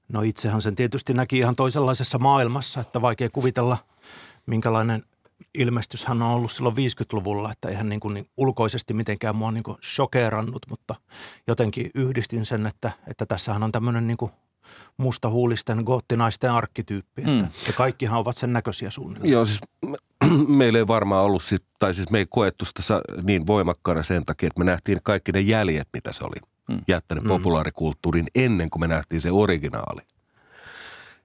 [0.09, 3.77] No itsehän sen tietysti näki ihan toisenlaisessa maailmassa, että vaikea kuvitella,
[4.47, 5.03] minkälainen
[5.55, 9.77] ilmestyshän on ollut silloin 50-luvulla, että eihän niin kuin niin ulkoisesti mitenkään mua niin kuin
[9.83, 10.95] shokeerannut, mutta
[11.47, 14.33] jotenkin yhdistin sen, että, että tässähän on tämmöinen niin kuin
[14.97, 17.23] mustahuulisten goottinaisten arkkityyppi.
[17.23, 17.49] Mm.
[17.67, 19.33] ja kaikkihan ovat sen näköisiä suunnilleen.
[19.33, 19.61] Joo, siis
[20.49, 21.43] meillä ei varmaan ollut,
[21.79, 25.41] tai siis me ei koettu sitä niin voimakkaana sen takia, että me nähtiin kaikki ne
[25.41, 26.37] jäljet, mitä se oli
[26.69, 26.79] mm.
[26.89, 27.29] jättänyt mm.
[27.29, 30.01] populaarikulttuurin ennen kuin me nähtiin se originaali.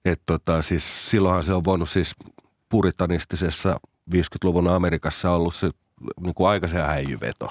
[0.05, 2.15] Että tota, siis silloinhan se on voinut siis
[2.69, 3.79] puritanistisessa
[4.11, 5.69] 50-luvun Amerikassa ollut se
[6.21, 7.49] niin kuin aikaisen häijyveto.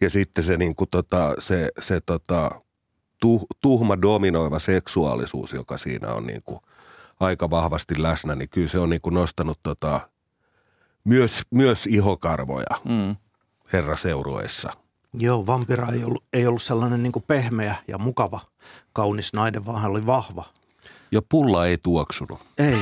[0.00, 2.50] Ja sitten se, niin kuin tota, se, se tota,
[3.20, 6.60] tuh, tuhma dominoiva seksuaalisuus, joka siinä on niin kuin
[7.20, 10.00] aika vahvasti läsnä, niin kyllä se on niin kuin nostanut tota,
[11.04, 13.16] myös, myös ihokarvoja mm.
[13.72, 14.72] herraseurueissa.
[15.14, 18.40] Joo, vampira ei ollut, ei ollut sellainen niin kuin pehmeä ja mukava
[18.92, 20.44] kaunis nainen, vaan hän oli vahva.
[21.10, 22.40] Ja pulla ei tuoksunut.
[22.58, 22.78] Ei.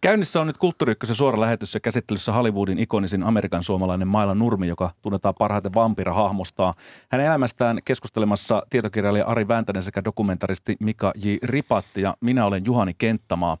[0.00, 4.90] Käynnissä on nyt Kulttuuri suora lähetys ja käsittelyssä Hollywoodin ikonisin Amerikan suomalainen Maila Nurmi, joka
[5.02, 6.74] tunnetaan parhaiten vampira-hahmostaa.
[7.08, 11.28] Hänen elämästään keskustelemassa tietokirjailija Ari Vääntänen sekä dokumentaristi Mika J.
[11.42, 13.56] Ripatti ja minä olen Juhani Kenttämaa.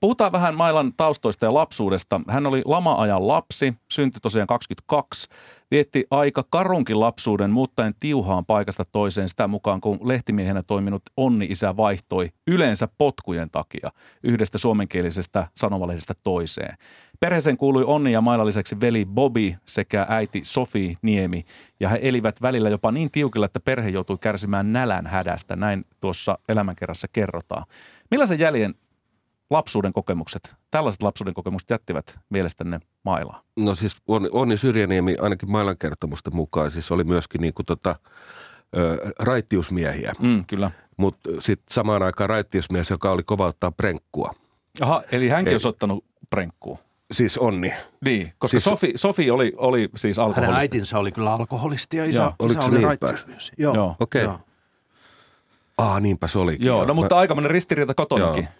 [0.00, 2.20] Puhutaan vähän Mailan taustoista ja lapsuudesta.
[2.28, 5.28] Hän oli lama-ajan lapsi, syntyi tosiaan 22
[5.70, 12.28] vietti aika karunkin lapsuuden muuttaen tiuhaan paikasta toiseen sitä mukaan, kun lehtimiehenä toiminut Onni-isä vaihtoi
[12.46, 13.90] yleensä potkujen takia
[14.22, 16.76] yhdestä suomenkielisestä sanomalehdestä toiseen.
[17.20, 21.44] Perheeseen kuului Onni ja Mailla lisäksi veli Bobby sekä äiti Sofi Niemi,
[21.80, 25.56] ja he elivät välillä jopa niin tiukilla, että perhe joutui kärsimään nälän hädästä.
[25.56, 27.64] Näin tuossa elämänkerrassa kerrotaan.
[28.10, 28.74] Millaisen jäljen
[29.50, 33.42] lapsuuden kokemukset, tällaiset lapsuuden kokemukset jättivät mielestänne Mailaa?
[33.58, 33.96] No siis
[34.32, 37.96] Onni Syrjäniemi ainakin Mailan kertomusten mukaan siis oli myöskin niin kuin tota,
[38.76, 40.12] ö, raittiusmiehiä.
[40.20, 40.70] Mm, kyllä.
[40.96, 44.34] Mutta sitten samaan aikaan raittiusmies, joka oli kova ottaa prenkkua.
[44.80, 46.78] Aha, eli hänkin olisi ottanut prenkkua.
[47.12, 47.72] Siis Onni.
[48.04, 50.46] Niin, koska siis, Sofi, Sofi oli, oli siis alkoholisti.
[50.46, 53.52] Hänen äitinsä oli kyllä alkoholisti ja isä, Joo, isä se oli niin raittiusmies.
[53.58, 53.96] Joo, Joo.
[54.00, 54.22] Okei.
[54.22, 54.38] joo.
[55.78, 56.66] Ah, niinpä se olikin.
[56.66, 58.44] Joo, no mutta aikamoinen ristiriita kotonakin.
[58.44, 58.52] Joo,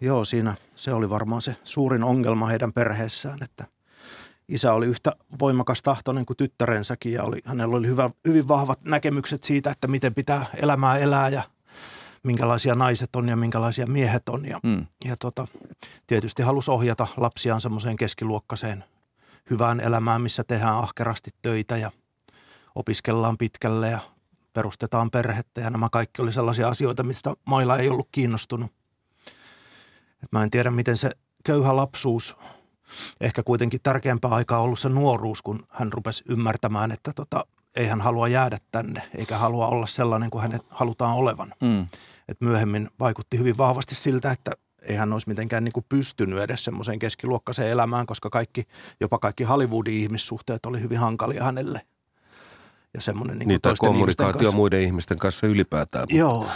[0.00, 3.66] joo, siinä se oli varmaan se suurin ongelma heidän perheessään, että
[4.48, 9.44] isä oli yhtä voimakas tahtoinen kuin tyttärensäkin ja oli, hänellä oli hyvä, hyvin vahvat näkemykset
[9.44, 11.42] siitä, että miten pitää elämää elää ja
[12.22, 14.44] minkälaisia naiset on ja minkälaisia miehet on.
[14.46, 14.86] Ja, Mm.
[15.04, 15.46] ja tota,
[16.06, 18.84] tietysti halusi ohjata lapsiaan semmoiseen keskiluokkaiseen
[19.50, 21.90] hyvään elämään, missä tehdään ahkerasti töitä ja
[22.74, 23.98] opiskellaan pitkälle ja
[24.52, 25.60] perustetaan perhettä.
[25.60, 28.72] Ja nämä kaikki oli sellaisia asioita, mistä mailla ei ollut kiinnostunut.
[30.22, 31.10] Et mä en tiedä, miten se
[31.44, 32.36] köyhä lapsuus,
[33.20, 38.00] ehkä kuitenkin tärkeämpää aikaa ollut se nuoruus, kun hän rupesi ymmärtämään, että tota, ei hän
[38.00, 41.54] halua jäädä tänne, eikä halua olla sellainen kuin hänet halutaan olevan.
[41.60, 41.86] Mm.
[42.28, 44.50] Et myöhemmin vaikutti hyvin vahvasti siltä, että
[44.82, 48.64] ei hän olisi mitenkään niin kuin pystynyt edes semmoiseen keskiluokkaiseen elämään, koska kaikki,
[49.00, 51.80] jopa kaikki Hollywoodin ihmissuhteet oli hyvin hankalia hänelle.
[52.94, 54.56] Ja semmoinen niin kuin Niin, ihmisten kommunikaatio kanssa.
[54.56, 56.06] muiden ihmisten kanssa ylipäätään.
[56.10, 56.46] Joo,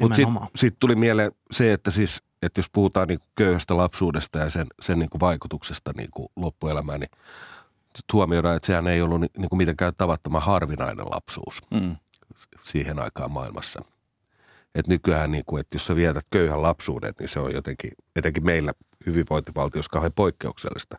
[0.00, 4.50] Mutta sitten sit tuli mieleen se, että siis, että jos puhutaan niinku köyhästä lapsuudesta ja
[4.50, 7.10] sen, sen niinku vaikutuksesta niinku loppuelämään, niin
[7.96, 11.96] sit huomioidaan, että sehän ei ollut ni- niinku mitenkään tavattoman harvinainen lapsuus Mm.
[12.64, 13.80] siihen aikaan maailmassa.
[14.74, 18.72] Et nykyään, niinku, että jos sä vietät köyhän lapsuuden, niin se on jotenkin, etenkin meillä
[19.06, 20.98] hyvinvointivaltiossa kauhean poikkeuksellista.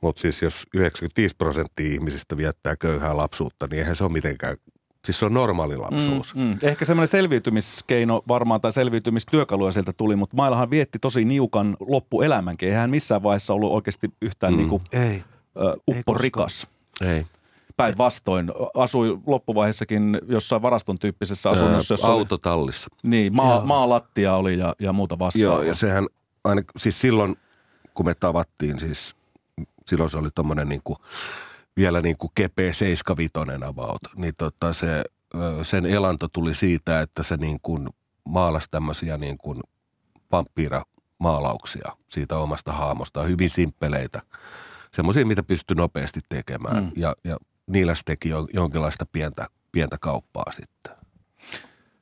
[0.00, 4.56] Mutta siis jos 95 prosenttia ihmisistä viettää köyhää lapsuutta, niin eihän se ole mitenkään,
[5.04, 6.34] siis se on normaali lapsuus.
[6.34, 6.58] Mm, mm.
[6.62, 12.68] Ehkä semmoinen selviytymiskeino varmaan tai selviytymistyökaluja sieltä tuli, mutta Mailahan vietti tosi niukan loppuelämänkin.
[12.68, 14.56] Eihän missään vaiheessa ollut oikeasti yhtään Mm.
[14.56, 14.58] mm.
[14.58, 15.22] niinku, Ei,
[15.56, 16.66] ö, upporikas.
[17.00, 17.26] Ei.
[17.76, 22.90] Päinvastoin asui loppuvaiheessakin jossain varaston tyyppisessä asunnossa, jossa oli, autotallissa.
[23.02, 25.54] niin, maa, maalattia oli ja, ja muuta vastaavaa.
[25.54, 26.06] Joo, ja sehän
[26.44, 27.36] aina, siis silloin
[27.94, 29.16] kun me tavattiin, siis
[29.86, 30.96] silloin se oli tommonen niinku,
[31.76, 35.04] vielä niinku kepeä 75 about, niin tota se,
[35.62, 37.78] sen elanto tuli siitä, että se niinku
[38.24, 39.60] maalasi tämmöisiä niinku
[40.32, 44.22] vamppiiramaalauksia siitä omasta haamosta, hyvin simppeleitä,
[44.92, 46.90] semmoisia, mitä pystyi nopeasti tekemään, Mm.
[46.96, 50.96] ja, ja niillä se teki jo, jonkinlaista pientä, pientä kauppaa sitten.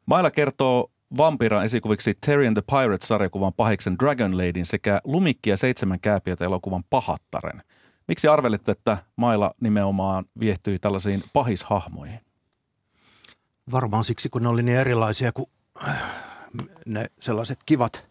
[0.06, 6.00] Maila kertoo Vampiran esikuviksi Terry and the Pirates-sarjakuvan pahiksen Dragon Ladyn sekä Lumikki ja seitsemän
[6.00, 7.62] kääpiötä elokuvan Pahattaren.
[8.08, 12.24] Miksi arvelitte, että Maila nimenomaan viehtyi tällaisiin pahishahmoihin?
[13.72, 15.46] varmaan siksi, kun ne oli niin erilaisia kuin
[15.88, 16.02] äh,
[16.86, 18.04] ne sellaiset kivat,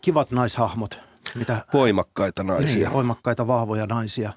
[0.00, 1.00] kivat naishahmot,
[1.34, 2.78] mitä Voimakkaita naisia.
[2.78, 4.32] Niin, voimakkaita, vahvoja naisia.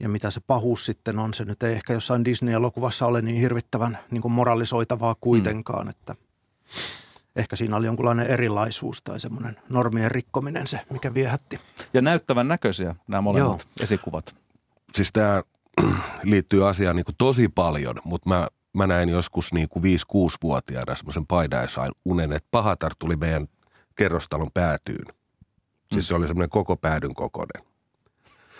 [0.00, 3.98] Ja mitä se pahuus sitten on, se nyt ei ehkä jossain Disney-elokuvassa ole niin hirvittävän
[4.10, 5.90] niin kuin moralisoitavaa kuitenkaan, mm.
[5.90, 6.14] että
[7.36, 11.60] ehkä siinä oli jonkunlainen erilaisuus tai semmoinen normien rikkominen se, mikä viehätti.
[11.94, 13.72] Ja näyttävän näköisiä nämä molemmat Joo.
[13.80, 14.36] esikuvat.
[14.92, 15.42] siis tämä
[16.22, 21.26] liittyy asiaan niin kuin tosi paljon, mutta mä, mä näin joskus niin kuin 5-6-vuotiaana semmoisen
[21.26, 23.46] paidaisain unen, että pahatar tuli meidän
[23.96, 25.06] kerrostalon päätyyn.
[25.92, 27.62] Siis se oli semmoinen koko päädyn kokoinen.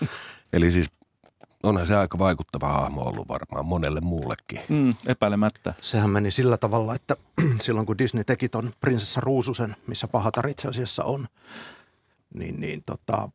[0.53, 0.91] Eli siis
[1.63, 4.61] onhan se aika vaikuttava hahmo ollut varmaan monelle muullekin.
[4.69, 5.75] Mm, epäilemättä.
[5.81, 7.17] Sehän meni sillä tavalla, että
[7.61, 11.27] silloin kun Disney teki ton Prinsessa Ruususen, missä pahatar itse asiassa on,
[12.35, 13.29] niin, niin tota,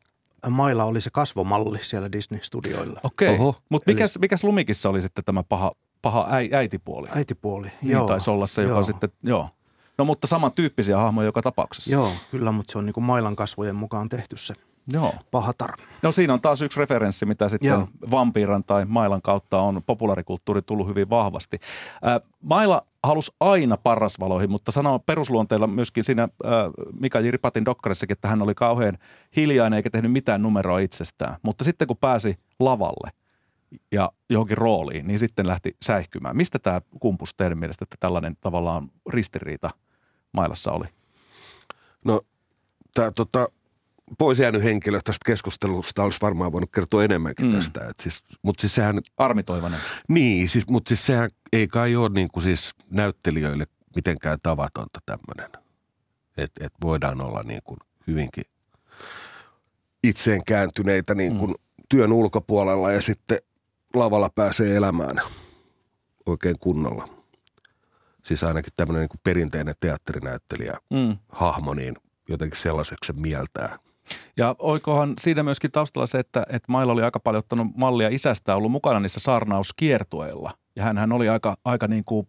[0.49, 2.99] Maila oli se kasvomalli siellä Disney-studioilla.
[3.03, 3.55] Okei, Oho.
[3.69, 7.07] mutta mikäs, mikäs Lumikissa oli sitten tämä paha, paha äi, äitipuoli?
[7.15, 8.07] Äitipuoli, niin joo.
[8.07, 8.83] taisi olla se, joka joo.
[8.83, 9.49] sitten, joo.
[9.97, 11.91] No mutta samantyyppisiä hahmoja joka tapauksessa.
[11.91, 14.53] Joo, kyllä, mutta se on niin kuin Mailan kasvojen mukaan tehty se
[14.93, 15.13] Joo.
[15.31, 15.69] pahatar.
[16.01, 17.87] No siinä on taas yksi referenssi, mitä sitten Joo.
[18.11, 21.59] vampiiran tai mailan kautta on populaarikulttuuri tullut hyvin vahvasti.
[22.01, 27.31] Ää, Maila halusi aina parrasvaloihin, mutta sanoo perusluonteella myöskin siinä ää, Mika J.
[27.31, 27.63] Ripatin
[28.09, 28.97] että hän oli kauhean
[29.35, 31.35] hiljainen eikä tehnyt mitään numeroa itsestään.
[31.41, 33.11] Mutta sitten kun pääsi lavalle
[33.91, 36.37] ja johonkin rooliin, niin sitten lähti säihkymään.
[36.37, 39.69] Mistä tämä kumpus teidän mielestä, että tällainen tavallaan ristiriita
[40.31, 40.85] Mailassa oli?
[42.05, 42.21] No
[42.93, 43.47] tämä tota,
[44.17, 47.51] pois jäänyt henkilö tästä keskustelusta olisi varmaan voinut kertoa enemmänkin Mm.
[47.51, 47.55] mm.
[47.55, 47.87] tästä.
[47.89, 49.79] Et siis, mutta siis sehän Armi Toivonen.
[50.09, 53.65] Niin, siis, mutta siis sehän ei kai ole niin kuin siis näyttelijöille
[53.95, 55.61] mitenkään tavatonta tämmöinen.
[56.37, 58.43] Että et voidaan olla niin kuin hyvinkin
[60.03, 61.83] itseen kääntyneitä niin kuin mm.
[61.89, 63.37] työn ulkopuolella ja sitten
[63.93, 65.21] lavalla pääsee elämään
[66.25, 67.07] oikein kunnolla.
[68.23, 71.17] Siis ainakin tämmöinen niin kuin perinteinen teatterinäyttelijä Mm.
[71.29, 71.95] hahmo, niin
[72.29, 73.79] jotenkin sellaiseksi se mieltää.
[74.37, 78.55] Ja oikohan siinä myöskin taustalla se, että, että Maila oli aika paljon ottanut mallia isästä,
[78.55, 80.51] ollut mukana niissä saarnauskiertueilla.
[80.75, 82.27] Ja hän oli aika, aika niin kuin,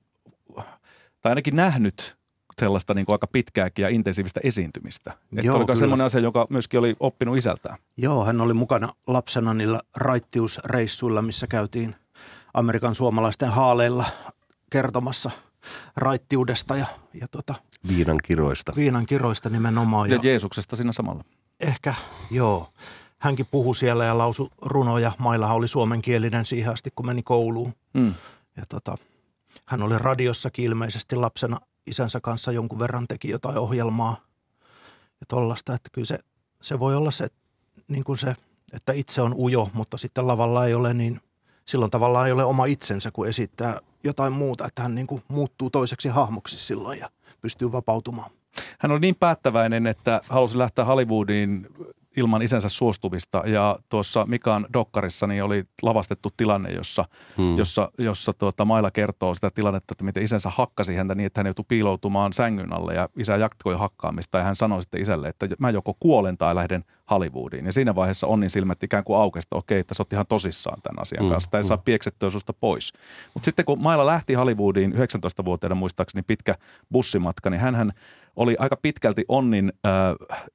[1.21, 2.17] tai ainakin nähnyt
[2.61, 5.11] sellaista niin kuin aika pitkääkin ja intensiivistä esiintymistä.
[5.11, 5.81] Että Joo, oliko kyllä.
[5.81, 7.79] semmoinen asia, joka myöskin oli oppinut isältään?
[7.97, 11.95] Joo, hän oli mukana lapsena niillä raittiusreissuilla, missä käytiin
[12.55, 14.05] Amerikan suomalaisten haaleilla
[14.71, 15.31] kertomassa
[15.97, 16.87] raittiudesta ja,
[17.21, 17.55] ja tota,
[17.89, 18.73] Viinan kiroista.
[18.77, 20.11] Viinan kiroista nimenomaan.
[20.11, 21.25] Ja, ja Jeesuksesta siinä samalla.
[21.61, 21.95] Ehkä,
[22.31, 22.73] joo.
[23.19, 25.13] Hänkin puhui siellä ja lausui runoja.
[25.19, 27.73] Maillahan oli suomenkielinen siihen asti, kun meni kouluun.
[27.95, 28.15] Mm.
[28.57, 28.97] Ja tota,
[29.67, 34.17] hän oli radiossakin ilmeisesti lapsena isänsä kanssa jonkun verran teki jotain ohjelmaa
[35.21, 36.19] ja tollasta, että kyllä se,
[36.63, 37.29] se voi olla se,
[37.89, 38.37] niin kuin se,
[38.73, 41.21] että itse on ujo, mutta sitten lavalla ei ole, niin
[41.65, 45.71] silloin tavallaan ei ole oma itsensä, kun esittää jotain muuta, että hän niin kuin muuttuu
[45.71, 48.31] toiseksi hahmoksi silloin ja pystyy vapautumaan.
[48.79, 51.67] Hän oli niin päättäväinen, että halusi lähteä Hollywoodiin
[52.17, 53.43] ilman isänsä suostumista.
[53.47, 57.05] Ja tuossa Mikan dokkarissa niin oli lavastettu tilanne, jossa,
[57.37, 57.59] hmm.
[57.59, 61.47] jossa, jossa tuota, Maila kertoo sitä tilannetta, että miten isänsä hakkasi häntä niin, että hän
[61.47, 64.39] joutui piiloutumaan sängyn alle ja isä jatkoi hakkaamista.
[64.39, 67.67] Ja hän sanoi sitten isälle, että mä joko kuolen tai lähden Hollywoodiin.
[67.67, 71.03] Ja siinä vaiheessa Onnin silmät ikään kuin aukesta, okei, että sä oot ihan tosissaan tämän
[71.03, 71.31] asian hmm.
[71.31, 71.51] kanssa.
[71.51, 71.69] Tämä ei hmm.
[71.69, 72.93] saa pieksettyä susta pois.
[73.35, 76.55] Mutta sitten kun Maila lähti Hollywoodiin 19-vuotiaana muistaakseni pitkä
[76.93, 77.93] bussimatka, niin hän
[78.37, 79.93] oli aika pitkälti Onnin äh,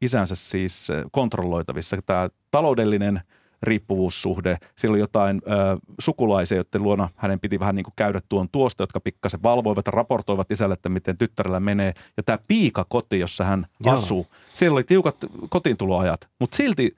[0.01, 1.97] isänsä siis kontrolloitavissa.
[2.05, 3.21] Tämä taloudellinen
[3.63, 4.57] riippuvuussuhde.
[4.77, 8.83] Siellä oli jotain äh, sukulaisia, joiden luona hänen piti vähän niin kuin käydä tuon tuosta,
[8.83, 11.93] jotka pikkasen valvoivat ja raportoivat isälle, että miten tyttärellä menee.
[12.17, 13.93] Ja tämä piikakoti, jossa hän Joo.
[13.93, 15.15] asuu, siellä oli tiukat
[15.49, 16.95] kotiintuloajat, mutta silti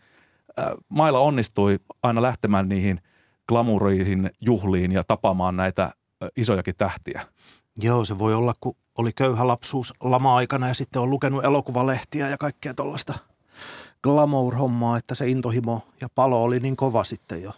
[0.60, 3.02] äh, Maila onnistui aina lähtemään niihin
[3.48, 5.93] glamuroihin juhliin ja tapaamaan näitä äh,
[6.38, 7.26] isojakin tähtiä.
[7.82, 12.38] Joo, se voi olla, kun oli köyhä lapsuus lama-aikana ja sitten on lukenut elokuvalehtiä ja
[12.38, 13.13] kaikkea tuollaista
[14.03, 17.53] glamour-hommaa, että se intohimo ja palo oli niin kova sitten jo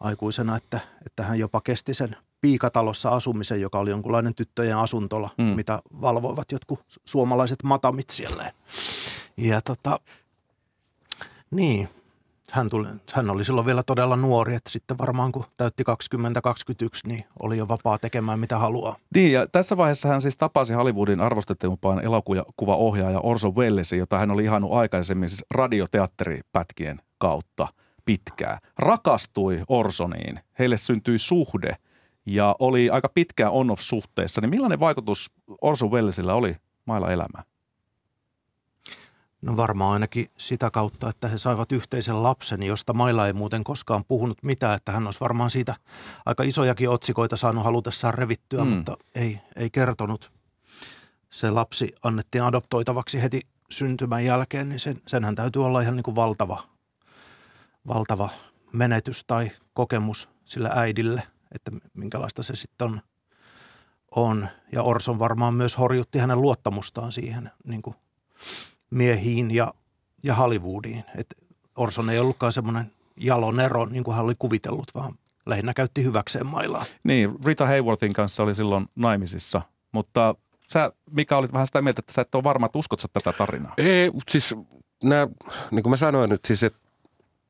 [0.00, 5.44] aikuisena, että, että hän jopa kesti sen piikatalossa asumisen, joka oli jonkunlainen tyttöjen asuntola, mm.
[5.44, 8.52] mitä valvoivat jotkut suomalaiset matamit siellä.
[9.36, 10.00] Ja tota,
[11.50, 11.88] niin,
[12.52, 15.84] hän, tuli, hän oli silloin vielä todella nuori, että sitten varmaan kun täytti
[16.16, 18.96] 20-21, niin oli jo vapaa tekemään mitä haluaa.
[19.14, 24.44] Niin ja tässä vaiheessa hän siis tapasi Hollywoodin arvostettavimpaan elokuvaohjaaja Orson Wellesin, jota hän oli
[24.44, 27.68] ihannut aikaisemmin siis radioteatteripätkien kautta
[28.04, 28.58] pitkään.
[28.78, 31.76] Rakastui Orsoniin, heille syntyi suhde
[32.26, 34.40] ja oli aika pitkään on-off-suhteessa.
[34.40, 37.44] Niin millainen vaikutus Orson Wellesillä oli mailla elämään?
[39.42, 44.04] No varmaan ainakin sitä kautta, että he saivat yhteisen lapsen, josta Maila ei muuten koskaan
[44.04, 45.74] puhunut mitään, että hän olisi varmaan siitä
[46.26, 48.70] aika isojakin otsikoita saanut halutessaan revittyä, mm.
[48.70, 50.32] mutta ei, ei kertonut.
[51.30, 56.16] Se lapsi annettiin adoptoitavaksi heti syntymän jälkeen, niin sen, senhän täytyy olla ihan niin kuin
[56.16, 56.62] valtava,
[57.88, 58.28] valtava
[58.72, 61.22] menetys tai kokemus sille äidille,
[61.54, 63.00] että minkälaista se sitten on.
[64.16, 64.48] on.
[64.72, 67.96] Ja Orson varmaan myös horjutti hänen luottamustaan siihen niin kuin
[68.90, 69.74] miehiin ja,
[70.22, 71.04] ja Hollywoodiin.
[71.16, 71.34] Et
[71.76, 72.84] Orson ei ollutkaan semmoinen
[73.16, 75.14] jalonero, niin kuin hän oli kuvitellut, vaan
[75.46, 76.84] lähinnä käytti hyväkseen mailaa.
[77.04, 80.34] Niin, Rita Hayworthin kanssa oli silloin naimisissa, mutta
[80.72, 83.74] sä, mikä olit vähän sitä mieltä, että sä et ole varma, että uskotko tätä tarinaa?
[83.76, 84.54] Ei, siis
[85.04, 85.28] nämä,
[85.70, 86.78] niin kuin mä sanoin nyt siis, että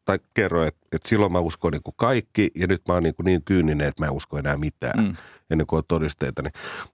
[0.05, 3.15] tai kerroin, että, että silloin mä uskoin niin kuin kaikki ja nyt mä oon niin,
[3.15, 5.17] kuin niin kyyninen, että mä en usko enää mitään mm.
[5.51, 6.43] ennen kuin on todisteita.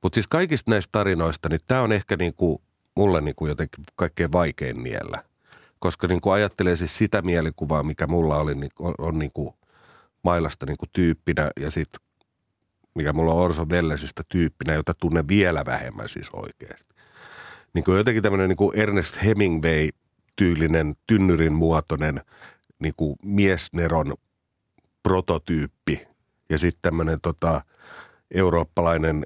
[0.03, 2.59] Mutta siis kaikista näistä tarinoista, niin tämä on ehkä niin kuin
[2.97, 5.23] mulle niin kuin jotenkin kaikkein vaikein niellä.
[5.79, 9.55] Koska niin kuin ajattelee siis sitä mielikuvaa, mikä mulla oli, niin on, on niin kuin
[10.23, 12.01] mailasta niin kuin tyyppinä ja sitten
[12.97, 16.95] mikä mulla on Orso Vellesistä tyyppinä, jota tunnen vielä vähemmän siis oikeasti.
[17.75, 22.21] Niin kuin jotenkin tämmöinen niin kuin Ernest Hemingway-tyylinen, tynnyrin muotoinen
[22.79, 24.15] niin kuin miesneron
[25.03, 26.07] prototyyppi
[26.51, 27.61] ja sitten tämmöinen tota,
[28.35, 29.23] eurooppalainen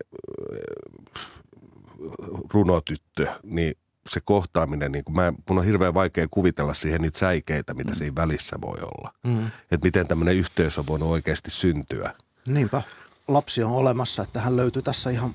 [2.53, 3.75] runotyttö, niin
[4.09, 7.97] se kohtaaminen, niin mä, mun on hirveän vaikea kuvitella siihen niitä säikeitä, mitä mm.
[7.97, 9.15] siinä välissä voi olla.
[9.25, 9.47] Mm.
[9.47, 12.15] Että miten tämmöinen yhteys on voinut oikeasti syntyä.
[12.49, 12.83] Niinpä.
[13.29, 15.35] Lapsi on olemassa, että hän löytyy tässä ihan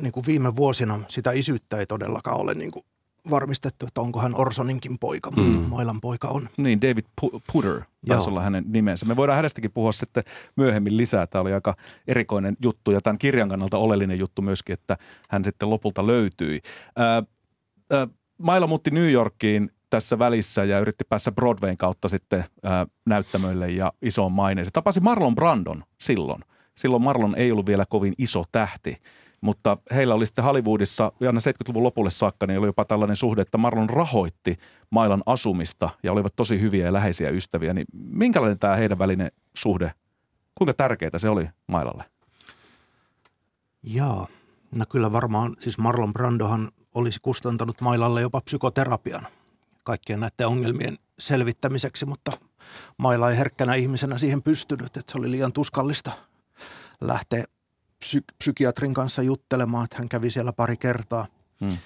[0.00, 1.00] niin kuin viime vuosina.
[1.08, 2.84] Sitä isyyttä ei todellakaan ole niin kuin
[3.30, 5.42] varmistettu, että onko hän Orsoninkin poika, mm.
[5.42, 6.48] mutta Mailan poika on.
[6.56, 7.04] Niin, David
[7.52, 9.06] Putter taisi olla hänen nimensä.
[9.06, 10.24] Me voidaan hänestäkin puhua sitten
[10.56, 11.26] myöhemmin lisää.
[11.26, 14.96] Tämä oli aika erikoinen juttu ja tämän kirjan kannalta oleellinen juttu myöskin, että
[15.28, 16.60] hän sitten lopulta löytyi.
[16.96, 17.22] Ää,
[17.92, 23.70] ää, Maila muutti New Yorkiin tässä välissä ja yritti päässä Broadwayn kautta sitten ää, näyttämöille
[23.70, 24.72] ja isoon maineeseen.
[24.72, 26.44] Tapasi Marlon Brandon silloin.
[26.74, 28.96] Silloin Marlon ei ollut vielä kovin iso tähti.
[29.40, 33.58] Mutta heillä oli sitten Hollywoodissa aina 70-luvun lopulle saakka, niin oli jopa tällainen suhde, että
[33.58, 34.58] Marlon rahoitti
[34.90, 37.74] Mailan asumista ja olivat tosi hyviä ja läheisiä ystäviä.
[37.74, 39.92] Niin minkälainen tämä heidän välinen suhde,
[40.54, 42.04] kuinka tärkeää se oli Mailalle?
[43.82, 44.26] Joo,
[44.74, 49.26] No kyllä varmaan, siis Marlon Brandohan olisi kustantanut Mailalle jopa psykoterapian
[49.84, 52.30] kaikkien näiden ongelmien selvittämiseksi, mutta
[52.98, 56.12] Maila ei herkkänä ihmisenä siihen pystynyt, että se oli liian tuskallista
[57.00, 57.44] lähteä
[58.04, 61.26] psy- psykiatrin kanssa juttelemaan, että hän kävi siellä pari kertaa.
[61.60, 61.78] Hmm.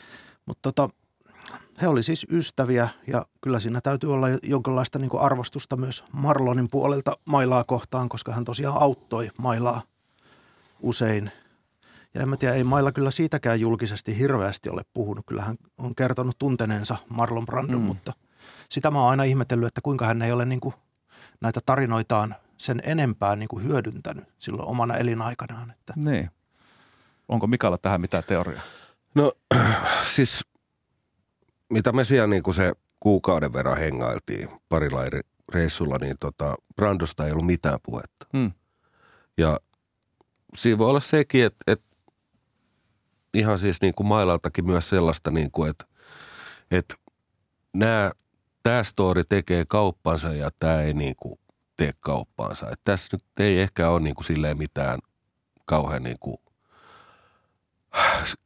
[0.46, 0.88] Mutta tota,
[1.83, 7.12] he oli siis ystäviä ja kyllä siinä täytyy olla jonkinlaista niin arvostusta myös Marlonin puolelta
[7.25, 9.83] Mailaa kohtaan, koska hän tosiaan auttoi Mailaa
[10.81, 11.31] usein.
[12.14, 15.27] Ja en mä tiedä, ei Mailla kyllä siitäkään julkisesti hirveästi ole puhunut.
[15.27, 17.87] Kyllä hän on kertonut tunteneensa Marlon Brandon, mm.
[17.87, 18.12] mutta
[18.68, 20.75] sitä mä oon aina ihmetellyt, että kuinka hän ei ole niin kuin
[21.40, 25.70] näitä tarinoitaan sen enempää niin kuin hyödyntänyt silloin omana elinaikanaan.
[25.70, 25.92] Että.
[25.96, 26.31] Niin.
[27.29, 28.62] Onko Mikalla tähän mitään teoriaa?
[29.14, 29.33] No
[30.14, 30.44] siis
[31.70, 35.20] mitä me siellä niin kuin se kuukauden verran hengailtiin parilla eri
[35.55, 38.27] reissulla, niin tota, Brandosta ei ollut mitään puhetta.
[38.37, 38.53] Hmm.
[39.38, 39.61] Ja
[40.57, 41.96] siinä voi olla sekin, että, että
[43.35, 45.85] ihan siis niin kuin mailaltakin myös sellaista, niin kuin, että,
[46.70, 46.94] että
[47.77, 48.12] nämä,
[48.62, 51.38] tämä story tekee kauppansa ja tämä ei niin kuin
[51.83, 52.66] tee kauppaansa.
[52.66, 54.99] Että tässä nyt ei ehkä ole niin kuin silleen mitään
[55.66, 56.37] kauhean niin kuin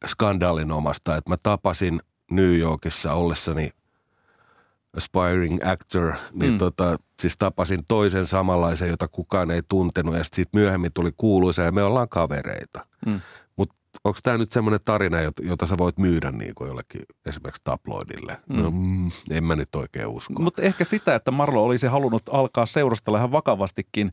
[0.07, 1.99] skandaalinomaista, että mä tapasin
[2.31, 3.69] New Yorkissa ollessani
[4.97, 6.57] aspiring actor, niin mm.
[6.57, 11.71] tota, siis tapasin toisen samanlaisen, jota kukaan ei tuntenut ja sitten myöhemmin tuli kuuluisa ja
[11.71, 12.85] me ollaan kavereita.
[13.05, 13.21] Mm
[14.03, 18.37] onko tämä nyt semmoinen tarina, jota, jota sä voit myydä niin kuin jollekin esimerkiksi tabloidille?
[18.49, 18.61] Mm.
[18.61, 20.33] No, mm, en mä nyt oikein usko.
[20.43, 24.11] Mutta ehkä sitä, että Marlo olisi halunnut alkaa seurustella ihan vakavastikin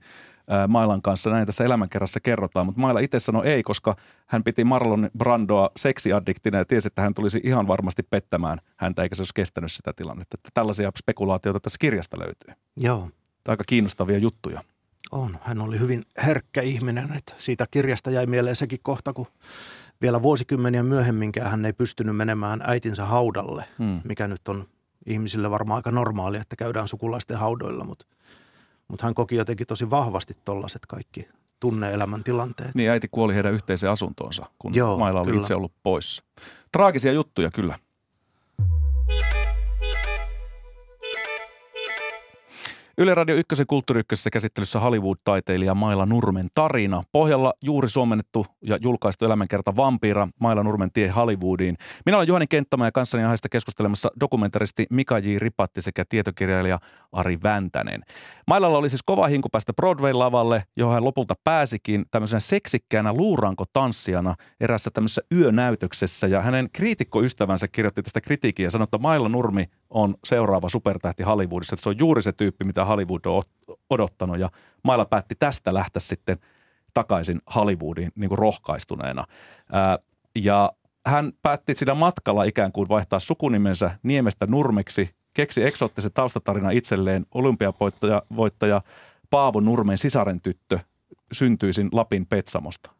[0.48, 4.64] ää, Mailan kanssa, näin tässä elämänkerrassa kerrotaan, mutta Maila itse sanoi ei, koska hän piti
[4.64, 9.34] Marlon Brandoa seksiaddiktina ja tiesi, että hän tulisi ihan varmasti pettämään häntä, eikä se olisi
[9.34, 10.36] kestänyt sitä tilannetta.
[10.38, 12.54] Että tällaisia spekulaatioita tässä kirjasta löytyy.
[12.76, 13.08] Joo.
[13.48, 14.62] Aika kiinnostavia juttuja.
[15.12, 15.38] On.
[15.42, 17.12] Hän oli hyvin herkkä ihminen.
[17.16, 19.26] Että siitä kirjasta jäi mieleen sekin kohta, kun
[20.02, 24.00] vielä vuosikymmeniä myöhemminkään hän ei pystynyt menemään äitinsä haudalle, hmm.
[24.04, 24.64] mikä nyt on
[25.06, 28.06] ihmisille varmaan aika normaalia, että käydään sukulaisten haudoilla, mutta,
[28.88, 31.28] mutta hän koki jotenkin tosi vahvasti tollaiset kaikki
[31.60, 32.74] tunne-elämän tilanteet.
[32.74, 35.40] Niin äiti kuoli heidän yhteiseen asuntoonsa, kun Joo, Maila oli kyllä.
[35.40, 36.24] itse ollut poissa.
[36.72, 37.78] Traagisia juttuja kyllä.
[42.98, 44.02] Yle Radio 1 Kulttuuri
[44.32, 47.02] käsittelyssä Hollywood-taiteilija Maila Nurmen tarina.
[47.12, 51.76] Pohjalla juuri suomennettu ja julkaistu elämänkerta Vampiira Maila Nurmen tie Hollywoodiin.
[52.06, 55.38] Minä olen Juhani Kenttämä ja kanssani aiheesta keskustelemassa dokumentaristi Mika J.
[55.38, 56.78] Ripatti sekä tietokirjailija
[57.12, 58.02] Ari Väntänen.
[58.48, 64.90] Mailalla oli siis kova hinku päästä Broadway-lavalle, johon hän lopulta pääsikin tämmöisenä seksikkäänä luuranko-tanssijana erässä
[64.90, 66.26] tämmöisessä yönäytöksessä.
[66.26, 71.74] Ja hänen kriitikkoystävänsä kirjoitti tästä kritiikkiä ja sanoi, että Maila Nurmi on seuraava supertähti Hollywoodissa.
[71.74, 73.42] Että se on juuri se tyyppi, mitä Hollywood on
[73.90, 74.38] odottanut.
[74.38, 74.50] Ja
[74.82, 76.38] Maila päätti tästä lähteä sitten
[76.94, 79.24] takaisin Hollywoodiin niin kuin rohkaistuneena.
[79.72, 79.98] Ää,
[80.34, 80.72] ja
[81.06, 88.22] hän päätti sillä matkalla ikään kuin vaihtaa sukunimensä Niemestä Nurmeksi, keksi eksoottisen taustatarina itselleen, olympiavoittaja
[88.36, 88.82] voittaja
[89.30, 90.78] Paavo Nurmen sisaren tyttö
[91.32, 92.90] syntyisin Lapin Petsamosta.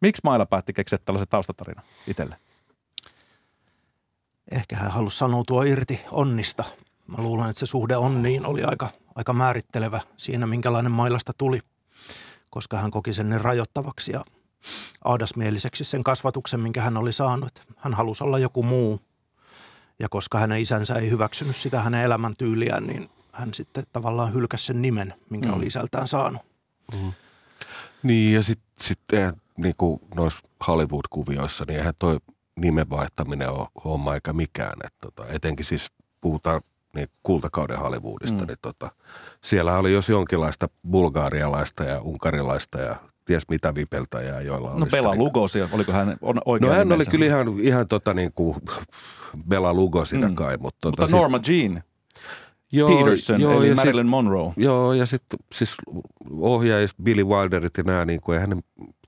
[0.00, 2.36] Miksi Maila päätti keksiä tällaisen taustatarina itselle?
[4.52, 6.64] Ehkä hän halusi sanoutua irti onnista.
[7.06, 11.60] Mä luulen, että se suhde onniin oli aika, aika määrittelevä siinä, minkälainen Mailasta tuli,
[12.50, 14.24] koska hän koki sen niin rajoittavaksi ja
[15.04, 17.62] aadasmieliseksi sen kasvatuksen, minkä hän oli saanut.
[17.76, 19.00] Hän halusi olla joku muu.
[19.98, 24.82] Ja koska hänen isänsä ei hyväksynyt sitä hänen elämäntyyliään, niin hän sitten tavallaan hylkäsi sen
[24.82, 25.54] nimen, minkä mm.
[25.54, 26.42] oli isältään saanut.
[26.92, 27.12] Mm.
[28.02, 29.00] Niin ja sitten sit,
[29.56, 32.18] niin kuin noissa Hollywood-kuvioissa, niin eihän toi
[32.56, 34.72] nimen vaihtaminen ole homma eikä mikään.
[34.84, 36.60] Et tota, etenkin siis puhutaan
[36.94, 38.46] niin kultakauden Hollywoodista, mm.
[38.46, 38.90] niin tota,
[39.44, 45.18] siellä oli jos jonkinlaista bulgaarialaista ja unkarilaista ja ties mitä vipeltäjää, joilla No Bela niin,
[45.18, 47.08] Lugosi, oliko hän on oikein No hän nimensä?
[47.08, 48.56] oli kyllä ihan, ihan tota niin kuin
[49.48, 50.34] Bela Lugosina mm.
[50.34, 50.56] kai.
[50.56, 51.82] Mutta, tota, mutta Norma sit, Jean
[52.72, 54.52] joo, Peterson, joo, eli Marilyn sit, Monroe.
[54.56, 55.74] Joo, ja sitten siis
[56.40, 58.56] ohjaajista Billy Wilderit ja nämä, niin kuin, eihän ne,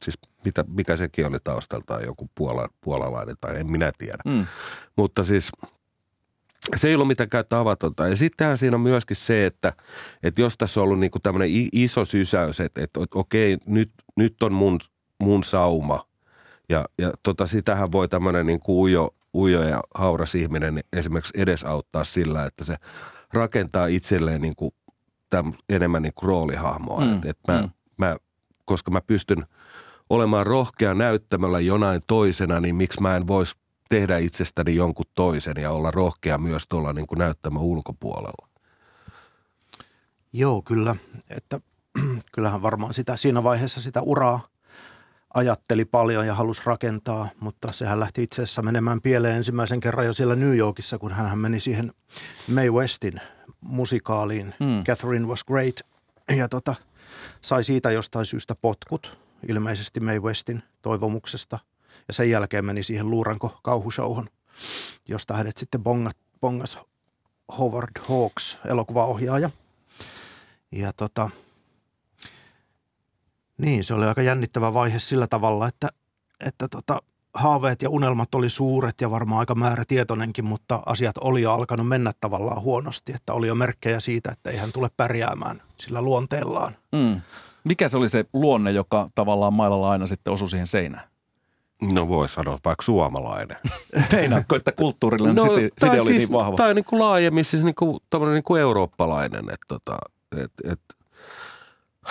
[0.03, 4.23] siis mitä, mikä sekin oli taustaltaan, joku puola, puolalainen tai en minä tiedä.
[4.25, 4.47] Mm.
[4.97, 5.53] Mutta siis
[6.77, 8.09] se ei ollut mitenkään tavatonta.
[8.09, 9.73] Ja sittenhän siinä on myöskin se, että,
[10.23, 14.43] että jos tässä on ollut niin tämmöinen iso sysäys, että, että, että okei, nyt, nyt
[14.43, 14.81] on mun,
[15.23, 16.07] mun sauma.
[16.69, 22.05] Ja, ja tota, sitähän voi tämmöinen niin kuin ujo, ujo ja hauras ihminen esimerkiksi edesauttaa
[22.05, 22.77] sillä, että se
[23.35, 24.71] rakentaa itselleen niin kuin
[25.31, 27.01] täm, enemmän niin kuin roolihahmoa.
[27.01, 27.71] Mm, että, että mä, mm.
[27.97, 28.17] mä,
[28.65, 29.47] koska mä pystyn
[30.11, 33.57] olemaan rohkea näyttämällä jonain toisena, niin miksi mä en voisi
[33.89, 38.49] tehdä itsestäni jonkun toisen ja olla rohkea myös tuolla niin kuin näyttämä ulkopuolella.
[40.33, 40.97] Joo, kyllä.
[41.31, 41.61] Että,
[42.35, 44.41] kyllähän varmaan sitä, siinä vaiheessa sitä uraa
[45.35, 50.13] ajatteli paljon ja halusi rakentaa, mutta sehän lähti itse asiassa menemään pieleen ensimmäisen kerran jo
[50.13, 51.93] siellä New Yorkissa, kun hän meni siihen
[52.49, 53.21] May Westin
[53.61, 54.85] musikaaliin mm.
[54.85, 55.81] Catherine Was Great
[56.37, 56.75] ja tota,
[57.41, 59.19] sai siitä jostain syystä potkut,
[59.49, 61.59] ilmeisesti May Westin toivomuksesta.
[62.09, 64.27] Ja sen jälkeen meni siihen Luuranko kauhushowhon,
[65.09, 66.79] josta hänet sitten bongat, bongas
[67.59, 69.51] Howard Hawks, elokuvaohjaaja.
[70.73, 71.31] Ja tota,
[73.59, 75.89] niin, se oli aika jännittävä vaihe sillä tavalla, että,
[76.47, 77.03] että tota,
[77.35, 82.13] haaveet ja unelmat oli suuret ja varmaan aika määrätietoinenkin, mutta asiat oli jo alkanut mennä
[82.21, 86.77] tavallaan huonosti, että oli jo merkkejä siitä, että ei hän tule pärjäämään sillä luonteellaan.
[86.93, 87.21] Mm.
[87.65, 91.09] Mikä se oli se luonne, joka tavallaan mailalla aina sitten osui siihen seinään?
[91.83, 93.57] No voi sanoa vaikka suomalainen.
[94.13, 96.57] Meinaatko, että kulttuurillinen no, side, side oli siis, niin vahva?
[96.57, 97.99] Tai niin kuin laajemmin siis niin kuin,
[98.33, 99.45] niin kuin eurooppalainen.
[99.45, 99.99] Että, tota,
[100.37, 100.81] et, et,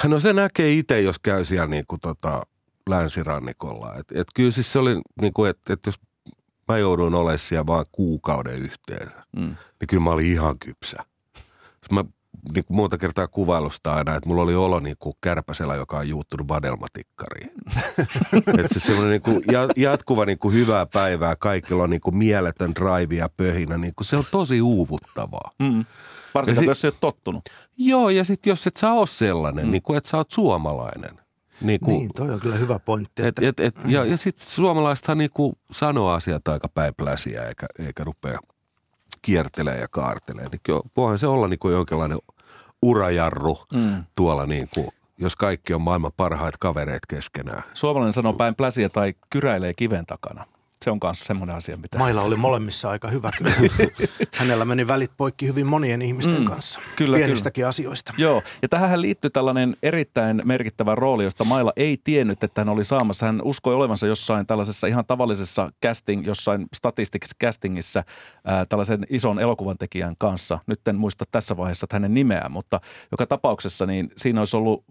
[0.07, 2.41] no se näkee itse, jos käy siellä niin kuin, tota,
[2.89, 3.95] länsirannikolla.
[3.95, 5.95] Et, et kyllä siis se oli, niin kuin, että et jos
[6.67, 9.55] mä joudun olemaan siellä vain kuukauden yhteensä, mm.
[9.79, 10.97] niin kyllä mä olin ihan kypsä.
[11.91, 12.03] Mä
[12.53, 16.09] niin kuin monta kertaa kuvailusta aina, että mulla oli olo niin kuin kärpäsellä, joka on
[16.09, 17.51] juuttunut vadelmatikkariin.
[18.59, 19.43] että se semmoinen niin kuin
[19.75, 24.05] jatkuva niin kuin hyvää päivää, kaikilla on niin kuin mieletön drive ja pöhinä, niin kuin
[24.05, 25.51] se on tosi uuvuttavaa.
[25.59, 25.85] Mm.
[26.33, 27.43] Varsinkin, sit, jos et tottunut.
[27.77, 29.71] Joo, ja sitten jos et sä ole sellainen, mm.
[29.71, 31.19] niin kuin, että sä oot suomalainen.
[31.61, 33.25] Niin, kuin, niin toi on kyllä hyvä pointti.
[33.25, 33.41] Että...
[33.47, 38.03] Et, et, et, ja ja sitten suomalaisethan niin kuin sanoo asiat aika päipläsiä, eikä, eikä
[38.03, 38.39] rupea
[39.21, 40.45] kiertelee ja kaartelee.
[40.51, 42.17] Niin voihan se olla niin kuin jonkinlainen
[42.81, 44.03] urajarru mm.
[44.15, 47.63] tuolla niin kuin, jos kaikki on maailman parhaat kavereet keskenään.
[47.73, 50.45] Suomalainen sanoo päin pläsiä tai kyräilee kiven takana
[50.83, 51.97] se on myös semmoinen asia, mitä...
[51.97, 53.51] Mailla oli molemmissa aika hyvä kyllä.
[54.39, 57.69] Hänellä meni välit poikki hyvin monien ihmisten mm, kanssa, kyllä, pienistäkin kyllä.
[57.69, 58.13] asioista.
[58.17, 62.85] Joo, ja tähän liittyy tällainen erittäin merkittävä rooli, josta Mailla ei tiennyt, että hän oli
[62.85, 63.25] saamassa.
[63.25, 68.03] Hän uskoi olevansa jossain tällaisessa ihan tavallisessa casting, jossain statistics castingissa
[68.45, 70.59] ää, tällaisen ison elokuvan tekijän kanssa.
[70.67, 72.79] Nyt en muista tässä vaiheessa että hänen nimeään, mutta
[73.11, 74.83] joka tapauksessa niin siinä olisi ollut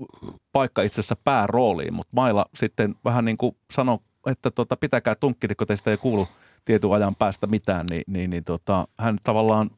[0.53, 5.55] paikka itse asiassa päärooliin, mutta Mailla sitten vähän niin kuin sanoi että tota, pitäkää tunkkidi,
[5.55, 6.29] kun teistä ei kuulu
[6.65, 9.71] tietyn ajan päästä mitään, niin, niin, niin tota, hän tavallaan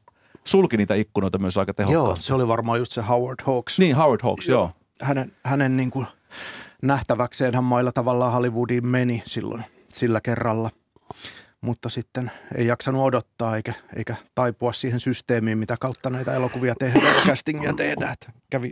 [0.45, 2.09] sulki niitä ikkunoita myös aika tehokkaasti.
[2.09, 3.79] Joo, se oli varmaan just se Howard Hawks.
[3.79, 4.61] Niin, Howard Hawks, joo.
[4.61, 4.71] joo.
[5.03, 6.07] Hänen, hänen niin kuin
[6.83, 10.71] nähtäväkseen hän mailla tavallaan Hollywoodiin meni silloin sillä kerralla–
[11.65, 17.17] mutta sitten ei jaksanut odottaa eikä, eikä taipua siihen systeemiin, mitä kautta näitä elokuvia tehdään
[17.17, 18.17] ja castingia tehdään.
[18.55, 18.71] Kävi,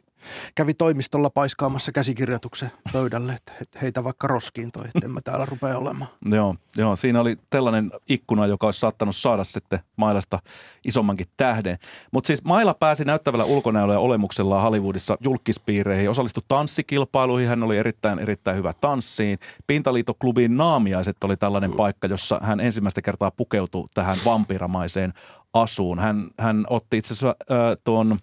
[0.54, 5.78] kävi toimistolla paiskaamassa käsikirjoituksen pöydälle, että heitä vaikka roskiin toi, että en mä täällä rupea
[5.78, 6.10] olemaan.
[6.34, 10.38] Joo, joo, siinä oli tällainen ikkuna, joka olisi saattanut saada sitten Mailasta
[10.84, 11.78] isommankin tähden.
[12.12, 18.18] Mutta siis Maila pääsi näyttävällä ulkonäöllä ja olemuksella Hollywoodissa julkispiireihin, osallistui tanssikilpailuihin, hän oli erittäin,
[18.18, 19.38] erittäin hyvä tanssiin.
[19.66, 25.12] Pintaliitoklubin naamiaiset oli tällainen paikka, jossa hän ensimmäistä kertaa pukeutui tähän vampiramaiseen
[25.54, 25.98] asuun.
[25.98, 28.18] Hän, hän otti itse asiassa äh, tuon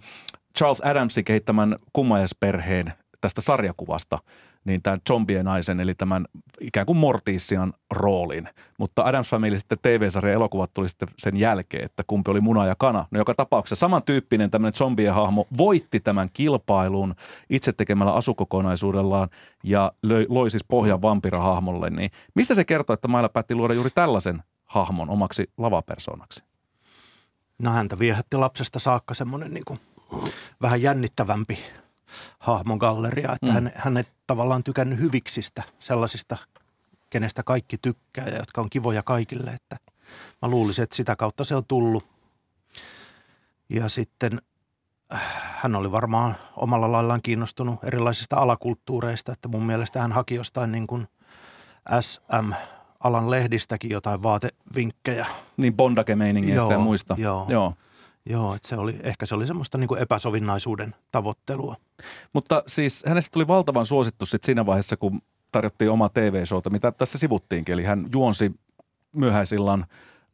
[0.59, 4.19] Charles Adamsin kehittämän kummajaisperheen tästä sarjakuvasta,
[4.65, 6.25] niin tämän zombien naisen, eli tämän
[6.61, 8.49] ikään kuin Mortisian roolin.
[8.79, 12.75] Mutta Adams Family sitten TV-sarjan elokuvat tuli sitten sen jälkeen, että kumpi oli muna ja
[12.77, 13.05] kana.
[13.11, 17.15] No joka tapauksessa samantyyppinen tämmöinen zombien hahmo voitti tämän kilpailun
[17.49, 19.29] itse tekemällä asukokonaisuudellaan
[19.63, 21.89] ja löi, loi siis pohjan vampirahahmolle.
[21.89, 26.43] Niin mistä se kertoo, että Mailla päätti luoda juuri tällaisen hahmon omaksi lavapersoonaksi?
[27.63, 29.79] No häntä viehätti lapsesta saakka semmoinen niin kuin
[30.61, 31.59] vähän jännittävämpi
[32.39, 33.53] hahmon galleria, että mm.
[33.53, 36.37] hän, hän ei tavallaan tykännyt hyviksistä, sellaisista,
[37.09, 39.77] kenestä kaikki tykkää ja jotka on kivoja kaikille, että
[40.41, 42.07] mä luulisin, että sitä kautta se on tullut.
[43.69, 44.41] Ja sitten
[45.13, 50.71] äh, hän oli varmaan omalla laillaan kiinnostunut erilaisista alakulttuureista, että mun mielestä hän haki jostain
[50.71, 51.07] niin kuin
[52.01, 52.53] SM
[53.03, 55.25] alan lehdistäkin jotain vaatevinkkejä.
[55.57, 57.15] Niin bondake-meiningeistä ja muista.
[57.19, 57.45] Joo.
[57.49, 57.73] joo.
[58.29, 61.75] Joo, että se oli, ehkä se oli semmoista niin kuin epäsovinnaisuuden tavoittelua.
[62.33, 65.21] Mutta siis hänestä tuli valtavan suosittu sit siinä vaiheessa, kun
[65.51, 67.73] tarjottiin oma TV-showta, mitä tässä sivuttiinkin.
[67.73, 68.51] Eli hän juonsi
[69.15, 69.85] myöhäisillan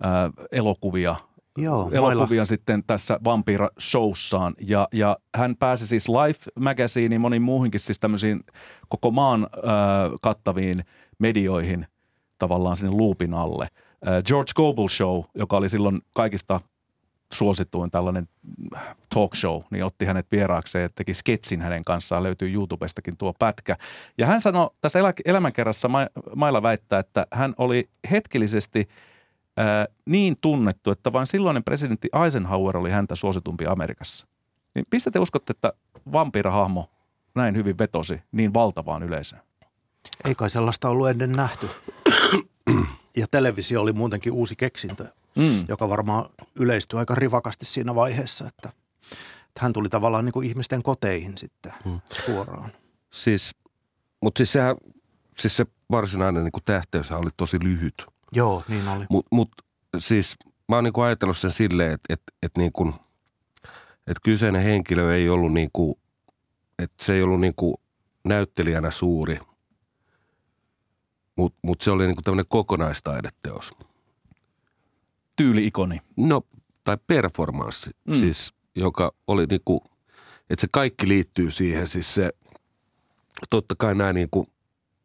[0.04, 1.16] ää, elokuvia
[1.58, 2.46] Joo, elokuvia mailla.
[2.46, 4.54] sitten tässä Vampira-showssaan.
[4.68, 8.44] Ja, ja hän pääsi siis Life Magazine moniin muuhinkin siis tämmöisiin
[8.90, 9.60] koko maan äh,
[10.22, 10.80] kattaviin
[11.20, 11.88] medioihin
[12.40, 13.68] tavallaan sinne loopin alle.
[14.08, 16.60] Äh, George Gobel Show, joka oli silloin kaikista
[17.34, 18.28] suosituin tällainen
[19.14, 23.78] talk show, niin otti hänet vieraakseen, teki sketsin hänen kanssaan, löytyy YouTubestakin tuo pätkä.
[24.18, 25.90] Ja hän sanoi tässä elä, elämänkerrassa,
[26.36, 28.88] Mailla väittää, että hän oli hetkellisesti
[29.58, 34.28] ää, niin tunnettu, että vain silloinen presidentti Eisenhower oli häntä suositumpi Amerikassa.
[34.76, 35.74] Niin mistä te uskotte, että
[36.14, 36.90] vampirahahmo
[37.36, 39.42] näin hyvin vetosi niin valtavaan yleisöön?
[40.26, 41.70] Ei kai sellaista ollut ennen nähty.
[43.18, 45.06] Ja televisio oli muutenkin uusi keksintö,
[45.36, 45.64] mm.
[45.68, 46.30] joka varmaan
[46.60, 48.70] yleistyi aika rivakasti siinä vaiheessa, että,
[49.48, 52.00] että hän tuli tavallaan niin kuin ihmisten koteihin sitten mm.
[52.26, 52.72] suoraan.
[53.12, 53.56] Siis,
[54.22, 54.76] mutta siis sehän,
[55.38, 58.06] siis se varsinainen niin kuin tähteys oli tosi lyhyt.
[58.32, 59.06] Joo, niin oli.
[59.10, 59.52] Mutta mut,
[59.98, 60.36] siis
[60.70, 62.94] mä oon niin kuin ajatellut sen silleen, että et, et niin kuin,
[64.08, 65.96] et kyseinen henkilö ei ollut niin kuin,
[66.80, 67.76] että se ei ollut niin kuin
[68.24, 69.40] näyttelijänä suuri,
[71.36, 73.74] mutta mut se oli niin kuin tämmöinen kokonaistaideteos.
[75.36, 76.02] Tyyli-ikoni.
[76.18, 76.42] No,
[76.84, 78.16] tai performanssi, mm.
[78.16, 79.80] siis, joka oli niin kuin,
[80.50, 82.32] että se kaikki liittyy siihen, siis se,
[83.50, 84.48] totta kai nämä niin kuin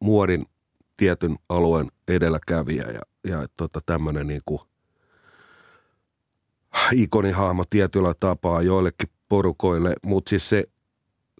[0.01, 0.47] muodin
[0.97, 4.61] tietyn alueen edelläkävijä ja, ja tota tämmöinen niin kuin
[6.93, 10.65] ikonihahmo tietyllä tapaa joillekin porukoille, mutta siis se,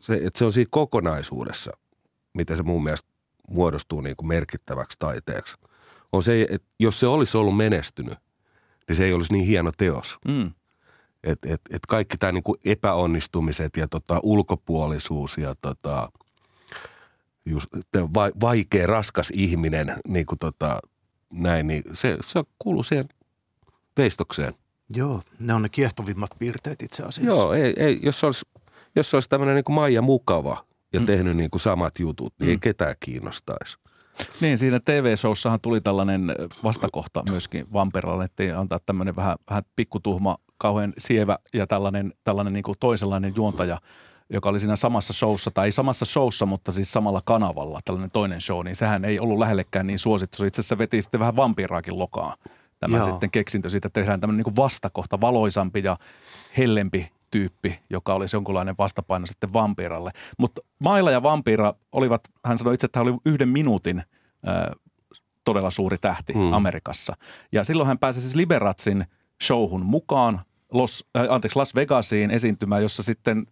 [0.01, 1.73] se, että se on siinä kokonaisuudessa,
[2.35, 3.09] miten se mun mielestä
[3.49, 5.57] muodostuu niin kuin merkittäväksi taiteeksi,
[6.13, 8.19] on se, että jos se olisi ollut menestynyt,
[8.91, 10.19] niin se ei olisi niin hieno teos.
[10.29, 10.51] Mm.
[11.25, 16.13] Että et, et kaikki tämä niin epäonnistumiset ja tota, ulkopuolisuus ja tota,
[17.47, 17.67] just,
[17.97, 20.81] va, vaikea, raskas ihminen, niin kuin tota,
[21.33, 23.09] näin, niin se, se kuuluu siihen
[23.97, 24.55] veistokseen.
[24.95, 27.35] Joo, ne on ne kiehtovimmat piirteet itse asiassa.
[27.35, 28.47] Joo, ei, ei, jos olisi,
[28.97, 31.07] jos olisi tämmöinen niin kuin Maija Mukava ja mm.
[31.07, 32.51] tehnyt niin kuin samat jutut, niin mm.
[32.51, 33.77] ei ketään kiinnostaisi.
[34.41, 36.35] Niin, siinä TV-showssahan tuli tällainen
[36.65, 42.63] vastakohta myöskin Vamperalle, että antaa tämmöinen vähän, vähän pikkutuhma, kauhean sievä ja tällainen, tällainen niin
[42.63, 43.81] kuin toisenlainen juontaja,
[44.31, 48.41] joka oli siinä samassa showssa, tai ei samassa showssa, mutta siis samalla kanavalla, tällainen toinen
[48.41, 50.45] show, niin sehän ei ollut lähellekään niin suosittu.
[50.45, 52.37] Itse asiassa veti sitten vähän vampiraakin lokaa
[52.81, 53.05] tämä Joo.
[53.05, 55.97] sitten keksintö siitä, että tehdään tämmöinen niin vastakohta, valoisampi ja
[56.59, 60.11] hellempi tyyppi, joka olisi jonkunlainen vastapaino sitten vampiralle.
[60.39, 64.81] Mutta Maila ja Vampira olivat, hän sanoi itse, että hän oli yhden minuutin äh,
[65.45, 66.53] todella suuri tähti hmm.
[66.53, 67.17] Amerikassa.
[67.53, 69.05] Ja silloin hän pääsi siis Liberatsin
[69.43, 70.41] showhun mukaan
[70.73, 73.47] Los, äh, anteeksi, Las Vegasiin esiintymään, jossa sitten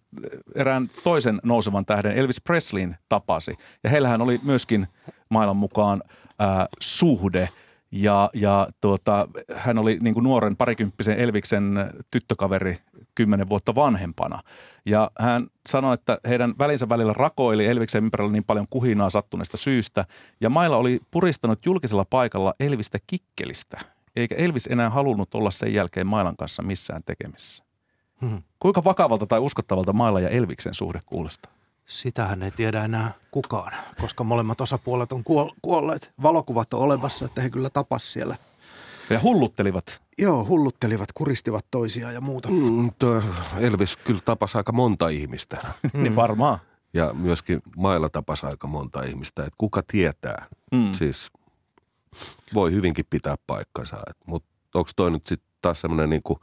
[0.55, 3.59] erään toisen nousevan tähden Elvis Presleyn tapasi.
[3.85, 4.87] Ja heillähän oli myöskin
[5.29, 6.03] maailman mukaan
[6.41, 7.49] äh, suhde–
[7.93, 11.75] ja, ja tuota, hän oli niin kuin nuoren parikymppisen Elviksen
[12.11, 12.79] tyttökaveri
[13.19, 14.43] kymmenen vuotta vanhempana.
[14.87, 20.05] Ja hän sanoi, että heidän välinsä välillä rakoili Elviksen ympärillä niin paljon kuhinaa sattuneesta syystä.
[20.41, 23.81] Ja Mailla oli puristanut julkisella paikalla Elvistä kikkelistä,
[24.17, 27.65] eikä Elvis enää halunnut olla sen jälkeen Mailan kanssa missään tekemisissä.
[28.21, 28.43] Hmm.
[28.61, 31.53] Kuinka vakavalta tai uskottavalta Mailla ja Elviksen suhde kuulostaa?
[31.87, 35.23] Sitähän ei tiedä enää kukaan, koska molemmat osapuolet on
[35.63, 36.13] kuolleet.
[36.23, 38.37] Valokuvat on olemassa, että he kyllä tapas siellä.
[39.11, 40.03] Ja hulluttelivat.
[40.19, 42.49] Joo, hulluttelivat, kuristivat toisiaan ja muuta.
[42.49, 42.91] Mm,
[43.61, 45.67] Elvis kyllä tapasi aika monta ihmistä.
[45.93, 46.59] niin varmaan.
[46.95, 49.43] Ja myöskin mailla tapasi aika monta ihmistä.
[49.43, 50.47] Että kuka tietää?
[50.73, 50.93] Mm.
[50.93, 51.31] Siis
[52.55, 53.97] voi hyvinkin pitää paikkansa.
[54.27, 56.41] Mutta onko toi nyt sitten taas semmoinen niinku,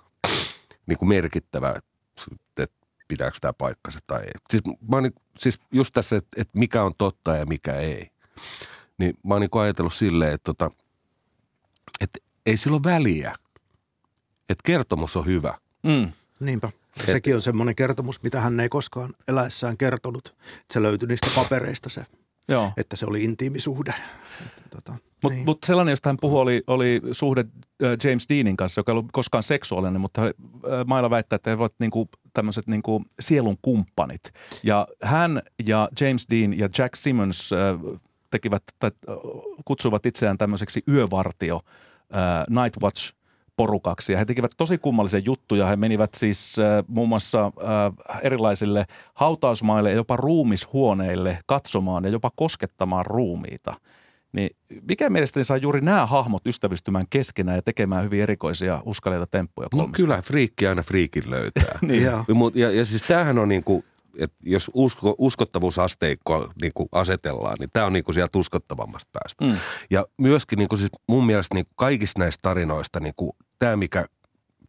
[0.87, 1.95] niinku merkittävä, että
[3.07, 4.31] pitääkö tämä paikkansa tai ei.
[4.49, 8.09] Siis, mä oon, siis just tässä, että, että mikä on totta ja mikä ei.
[8.97, 10.84] Niin mä oon niin ajatellut silleen, että, tota, että
[12.45, 13.33] ei sillä ole väliä.
[14.49, 15.57] Että kertomus on hyvä.
[15.83, 16.11] Mm.
[16.39, 16.67] Niinpä.
[16.99, 20.27] Et, Sekin on semmoinen kertomus, mitä hän ei koskaan eläessään kertonut.
[20.27, 22.05] Että se löytyi niistä papereista se,
[22.47, 22.71] Joo.
[22.77, 23.93] että se oli intiimisuhde.
[24.69, 24.93] Tota,
[25.25, 25.45] mutta niin.
[25.45, 27.45] mut sellainen, josta hän puhui, oli, oli suhde
[27.83, 30.31] äh, James Deanin kanssa, joka ei ollut koskaan seksuaalinen, mutta äh,
[30.85, 34.31] Mailla väittää, että he ovat niinku, tämmöiset niinku sielun kumppanit.
[34.63, 38.91] Ja hän ja James Dean ja Jack Simmons äh, tekivät, tai,
[39.65, 41.61] kutsuivat itseään tämmöiseksi yövartio,
[42.13, 43.11] äh, Night Watch–
[43.57, 44.11] porukaksi.
[44.11, 45.67] Ja he tekivät tosi kummallisia juttuja.
[45.67, 52.29] He menivät siis äh, muun muassa äh, erilaisille hautausmaille ja jopa ruumishuoneille katsomaan ja jopa
[52.35, 53.73] koskettamaan ruumiita.
[54.31, 54.49] Niin
[54.89, 59.89] mikä mielestäni saa juuri nämä hahmot ystävystymään keskenään ja tekemään hyvin erikoisia uskallisia temppuja No
[59.91, 61.79] kyllä, friikki aina friikin löytää.
[61.81, 62.03] niin.
[62.03, 62.25] ja,
[62.55, 63.83] ja, ja siis tämähän on niin kuin,
[64.19, 69.45] että jos usko, uskottavuusasteikkoa niin kuin asetellaan, niin tämä on niin kuin sieltä uskottavammasta päästä.
[69.45, 69.57] Mm.
[69.89, 73.75] Ja myöskin niin kuin siis mun mielestä niin kuin kaikista näistä tarinoista niin kuin tämä,
[73.75, 74.05] mikä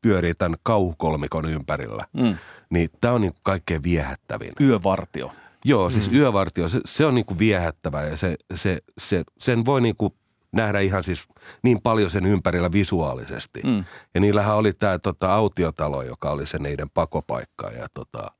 [0.03, 2.37] pyörii tämän kauhukolmikon ympärillä, mm.
[2.71, 4.53] niin tämä on niin kuin kaikkein viehättävin.
[4.61, 5.33] Yövartio.
[5.65, 6.17] Joo, siis mm.
[6.17, 10.15] yövartio, se, se on niin kuin viehättävä ja se, se, se, sen voi niin kuin
[10.53, 11.25] nähdä ihan siis
[11.63, 13.61] niin paljon sen ympärillä visuaalisesti.
[13.65, 13.85] Mm.
[14.15, 18.31] Ja niillähän oli tämä tota, autiotalo, joka oli se niiden pakopaikka ja tota,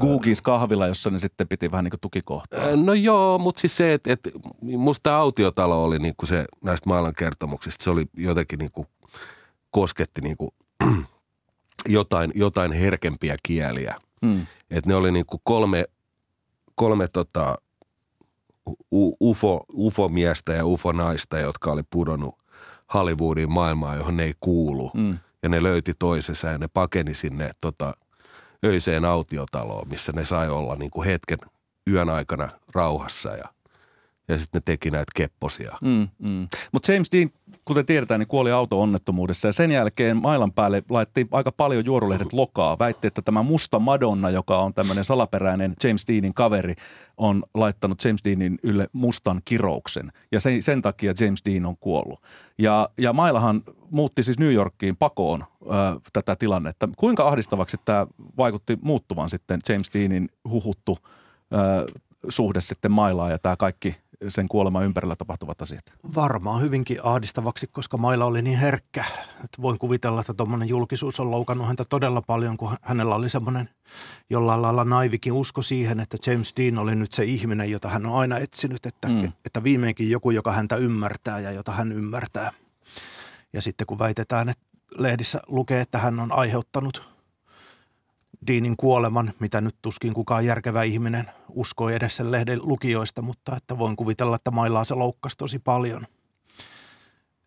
[0.00, 2.76] Googis kahvila, jossa ne sitten piti vähän niin kuin tukikohtaa.
[2.76, 4.30] No joo, mutta siis se, että, että
[4.62, 8.86] musta tämä autiotalo oli niin kuin se näistä maailmankertomuksista, se oli jotenkin niin kuin,
[9.70, 10.50] kosketti niin kuin,
[11.88, 13.94] jotain, jotain herkempiä kieliä.
[14.22, 14.46] Mm.
[14.70, 15.84] Että ne oli niin kuin kolme
[16.78, 17.56] kolme tota,
[19.20, 22.34] ufo, ufo-miestä ja ufo-naista, jotka oli pudonnut
[22.94, 24.90] Hollywoodin maailmaan, johon ne ei kuulu.
[24.94, 25.18] Mm.
[25.42, 27.94] Ja ne löyti toisensa ja ne pakeni sinne tota,
[28.64, 31.38] öiseen autiotaloon, missä ne sai olla niin kuin hetken
[31.90, 33.48] yön aikana rauhassa ja,
[34.28, 35.78] ja sitten ne teki näitä kepposia.
[35.80, 36.48] Mm, mm.
[36.72, 37.30] Mutta James Dean,
[37.64, 42.78] kuten tiedetään, niin kuoli auto-onnettomuudessa ja sen jälkeen mailan päälle laitettiin aika paljon juorulehdet lokaa.
[42.78, 46.74] Väitti, että tämä musta Madonna, joka on tämmöinen salaperäinen James Deanin kaveri,
[47.16, 52.22] on laittanut James Deanin ylle mustan kirouksen ja sen, sen takia James Dean on kuollut.
[52.58, 55.66] Ja, ja Mailahan muutti siis New Yorkiin pakoon ö,
[56.12, 56.88] tätä tilannetta.
[56.96, 58.06] Kuinka ahdistavaksi tämä
[58.36, 60.98] vaikutti muuttuvan sitten James Deanin huhuttu
[61.52, 61.86] ö,
[62.28, 63.96] suhde sitten Mailaan ja tämä kaikki
[64.28, 65.84] sen kuoleman ympärillä tapahtuvat asiat?
[66.14, 69.04] Varmaan hyvinkin ahdistavaksi, koska Maila oli niin herkkä.
[69.44, 73.68] Että voin kuvitella, että tuommoinen julkisuus on loukannut häntä todella paljon, kun hänellä oli semmoinen
[74.30, 78.14] jollain lailla naivikin usko siihen, että James Dean oli nyt se ihminen, jota hän on
[78.14, 79.32] aina etsinyt, että, mm.
[79.44, 82.52] että viimeinkin joku, joka häntä ymmärtää ja jota hän ymmärtää.
[83.52, 84.64] Ja sitten kun väitetään, että
[84.98, 87.17] lehdissä lukee, että hän on aiheuttanut
[88.46, 93.78] Deanin kuoleman, mitä nyt tuskin kukaan järkevä ihminen uskoi edes sen lehden lukijoista, mutta että
[93.78, 96.06] voin kuvitella, että mailaa se loukkasi tosi paljon.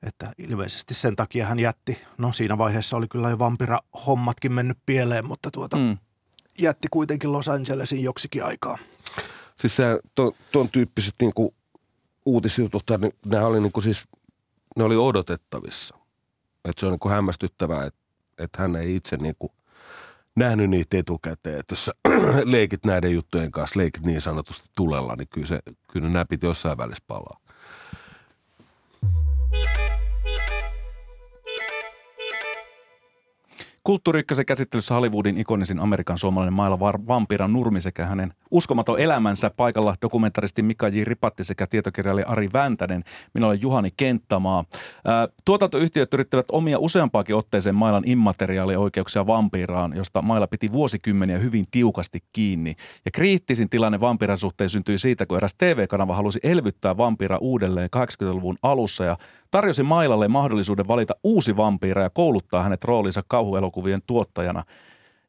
[0.04, 4.78] Että ilmeisesti sen takia hän jätti, no siinä vaiheessa oli kyllä jo vampira hommatkin mennyt
[4.86, 5.98] pieleen, mutta tuota, mm.
[6.62, 8.78] jätti kuitenkin Los Angelesin joksikin aikaa.
[9.58, 11.54] Siis se, to, tuon tyyppiset niinku
[12.26, 14.04] uutisjutut, niin ne oli niinku siis,
[14.76, 15.96] ne oli odotettavissa.
[16.66, 18.00] Että se on niinku hämmästyttävää, että,
[18.38, 19.52] että hän ei itse niinku
[20.38, 21.60] nähnyt niitä etukäteen.
[21.60, 21.92] Että jos
[22.44, 25.60] leikit näiden juttujen kanssa, leikit niin sanotusti tulella, niin kyllä, se,
[25.92, 27.40] kyllä nämä piti jossain välissä palaa.
[33.84, 40.62] Kulttuuri käsittelyssä Hollywoodin ikonisin Amerikan suomalainen mailla Vampira Nurmi sekä hänen uskomaton elämänsä paikalla dokumentaristi
[40.62, 41.04] Mika J.
[41.04, 43.04] Ripatti sekä tietokirjailija Ari Väntänen.
[43.34, 44.66] Minä olen Juhani Kenttämaa.
[45.46, 52.76] Tuotantoyhtiöt yrittävät omia useampaakin otteeseen mailan immateriaalioikeuksia vampiraan, josta mailla piti vuosikymmeniä hyvin tiukasti kiinni.
[53.06, 58.58] Ja kriittisin tilanne vampiran suhteen syntyi siitä, kun eräs TV-kanava halusi elvyttää vampira uudelleen 80-luvun
[58.64, 59.18] alussa ja
[59.52, 64.64] tarjosi Mailalle mahdollisuuden valita uusi vampiira ja kouluttaa hänet roolinsa kauhuelokuvien tuottajana.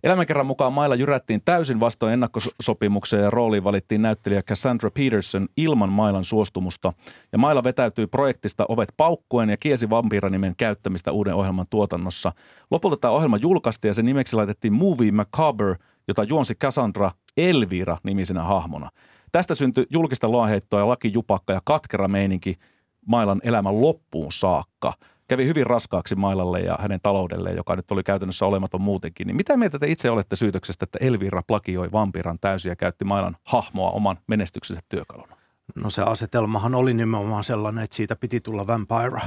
[0.04, 6.24] Elämänkerran mukaan Mailla jyrättiin täysin vastoin ennakkosopimuksia ja rooliin valittiin näyttelijä Cassandra Peterson ilman Mailan
[6.24, 6.92] suostumusta.
[7.32, 12.32] Ja Maila vetäytyi projektista ovet paukkuen ja kiesi vampiranimen käyttämistä uuden ohjelman tuotannossa.
[12.70, 15.76] Lopulta tämä ohjelma julkaistiin ja sen nimeksi laitettiin Movie Macabre,
[16.08, 18.90] jota juonsi Cassandra Elvira nimisenä hahmona.
[19.32, 22.56] Tästä syntyi julkista loaheittoa ja lakijupakka ja katkera meininki–
[23.06, 24.92] Mailan elämän loppuun saakka.
[25.28, 29.26] Kävi hyvin raskaaksi Mailalle ja hänen taloudelleen, joka nyt oli käytännössä olematon muutenkin.
[29.26, 33.36] Niin mitä mieltä te itse olette syytöksestä, että Elvira plagioi vampiran täysin ja käytti Mailan
[33.46, 35.36] hahmoa oman menestyksensä työkaluna?
[35.74, 39.20] No se asetelmahan oli nimenomaan sellainen, että siitä piti tulla Vampire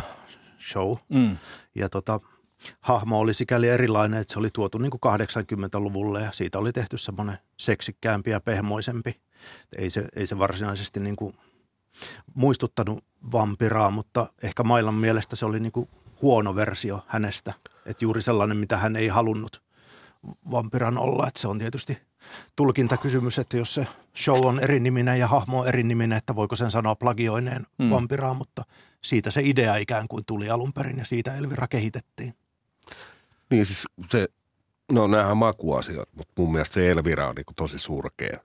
[0.72, 0.96] show.
[1.10, 1.38] Mm.
[1.76, 2.20] Ja tota,
[2.82, 6.98] hahmo oli sikäli erilainen, että se oli tuotu niin kuin 80-luvulle ja siitä oli tehty
[6.98, 9.22] semmoinen seksikkäämpi ja pehmoisempi.
[9.78, 11.34] Ei se, ei se varsinaisesti niin kuin
[12.34, 15.90] muistuttanut vampiraa, mutta ehkä Mailan mielestä se oli niin kuin
[16.22, 17.54] huono versio hänestä.
[17.86, 19.64] Että juuri sellainen, mitä hän ei halunnut
[20.52, 21.28] vampiran olla.
[21.28, 21.98] Että se on tietysti
[22.56, 23.88] tulkintakysymys, että jos se
[24.18, 27.90] show on eri niminen ja hahmo on eri niminen, että voiko sen sanoa plagioineen hmm.
[27.90, 28.66] vampiraa, mutta
[29.04, 32.34] siitä se idea ikään kuin tuli alun perin ja siitä Elvira kehitettiin.
[33.52, 34.28] Niin siis se,
[34.92, 38.40] no nämähän makuasiat, mutta mun mielestä se Elvira on niin tosi surkea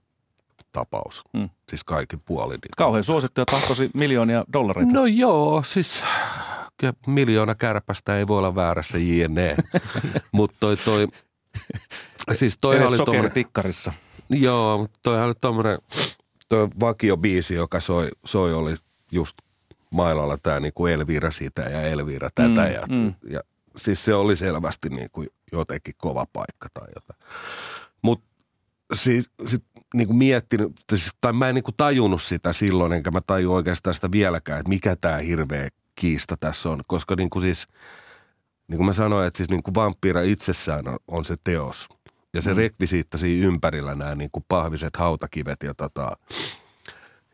[0.73, 1.23] tapaus.
[1.39, 1.51] Hmm.
[1.69, 2.59] Siis kaikin puolin.
[2.77, 4.93] Kauhean suosittu ja tahtosi miljoonia dollareita.
[4.93, 6.03] No joo, siis
[7.07, 9.57] miljoona kärpästä ei voi olla väärässä jne.
[10.33, 11.09] mutta toi, toi,
[12.33, 13.93] siis toi oli tommonen, tikkarissa.
[14.31, 15.79] Joo, mutta toi oli tommonen,
[16.49, 18.75] toi vakiobiisi, joka soi, soi oli
[19.13, 19.37] just
[19.91, 22.49] mailalla tämä niinku Elvira sitä ja Elvira tätä.
[22.49, 23.15] Mm, ja, mm.
[23.31, 23.41] ja,
[23.77, 27.21] siis se oli selvästi niinku jotenkin kova paikka tai jotain.
[28.03, 28.30] Mutta
[28.93, 29.65] siis, sit,
[29.95, 33.53] niin kuin miettinyt, siis, tai mä en niin kuin tajunnut sitä silloin, enkä mä taju
[33.53, 36.81] oikeastaan sitä vieläkään, että mikä tämä hirveä kiista tässä on.
[36.87, 37.67] Koska niin kuin siis,
[38.69, 41.89] niin kuin mä sanoin, että siis niin kuin vampyra itsessään on, on se teos.
[42.35, 42.57] Ja se mm.
[42.57, 46.17] rekvisiitta siinä ympärillä nämä niin kuin pahviset hautakivet ja tota,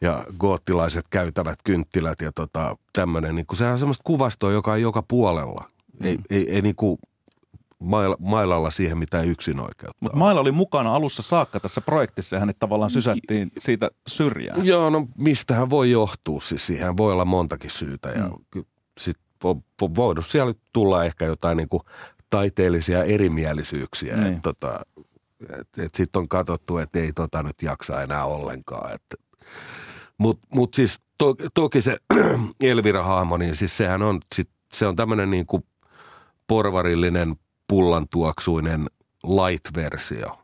[0.01, 3.35] ja goottilaiset käytävät kynttilät ja tota, tämmöinen.
[3.35, 5.71] Niin sehän on semmoista kuvastoa, joka on joka puolella.
[6.01, 6.07] Mm.
[6.07, 6.99] Ei, ei, ei niin kuin
[8.19, 9.99] Mailalla siihen mitään yksin oikeutta.
[10.01, 14.67] Mutta Maila oli mukana alussa saakka tässä projektissa ja hänet tavallaan sysättiin siitä syrjään.
[14.67, 16.41] Joo, no mistähän voi johtua?
[16.41, 18.65] Siis siihen voi olla montakin syytä ja mm.
[19.01, 21.83] sit vo, vo, voinut siellä tulla ehkä jotain niin kuin
[22.31, 24.17] taiteellisia erimielisyyksiä.
[24.17, 24.43] Niin.
[24.43, 24.81] Tota,
[25.61, 28.95] et, et Sitten on katsottu, että ei tota nyt jaksa enää ollenkaan.
[28.95, 29.21] Et,
[30.19, 31.97] Mutta mut siis to, toki se
[32.61, 35.65] Elvira-hahmo, niin siis sehän on, sit, se on tämmöinen niin kuin
[36.47, 37.37] porvarillinen,
[37.69, 38.87] pullantuoksuinen
[39.25, 40.39] light-versio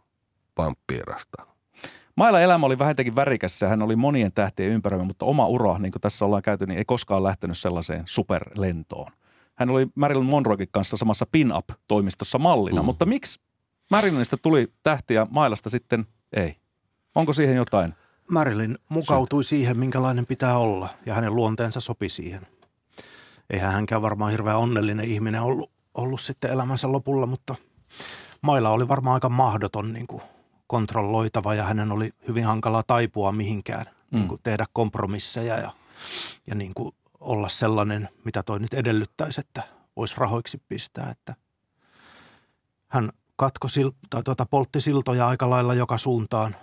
[0.59, 1.47] vamppiirasta.
[2.17, 5.93] Mailla elämä oli vähintäänkin värikäs ja hän oli monien tähtien ympäröimä, mutta oma ura, niin
[5.93, 9.13] kuin tässä ollaan käyty, niin ei koskaan lähtenyt sellaiseen superlentoon.
[9.55, 12.87] Hän oli Marilyn Monroekin kanssa samassa pin-up-toimistossa mallina, mm.
[12.87, 13.41] mutta miksi
[13.91, 16.07] Marilynista tuli tähtiä Mailasta sitten
[16.37, 16.57] ei?
[17.17, 17.95] Onko siihen jotain?
[18.31, 22.47] Marilyn mukautui siihen, minkälainen pitää olla ja hänen luonteensa sopi siihen.
[23.51, 27.55] Eihän hänkään varmaan hirveän onnellinen ihminen ollut, ollut sitten elämänsä lopulla, mutta
[28.41, 30.23] Mailla oli varmaan aika mahdoton niin kuin
[30.67, 34.19] kontrolloitava ja hänen oli hyvin hankala taipua mihinkään, mm.
[34.19, 35.71] niin kuin tehdä kompromisseja ja,
[36.47, 39.63] ja niin kuin olla sellainen, mitä toi nyt edellyttäisi, että
[39.97, 41.11] voisi rahoiksi pistää.
[41.11, 41.35] Että
[42.89, 46.57] hän katko sil, tai tuota, poltti siltoja aika lailla joka suuntaan,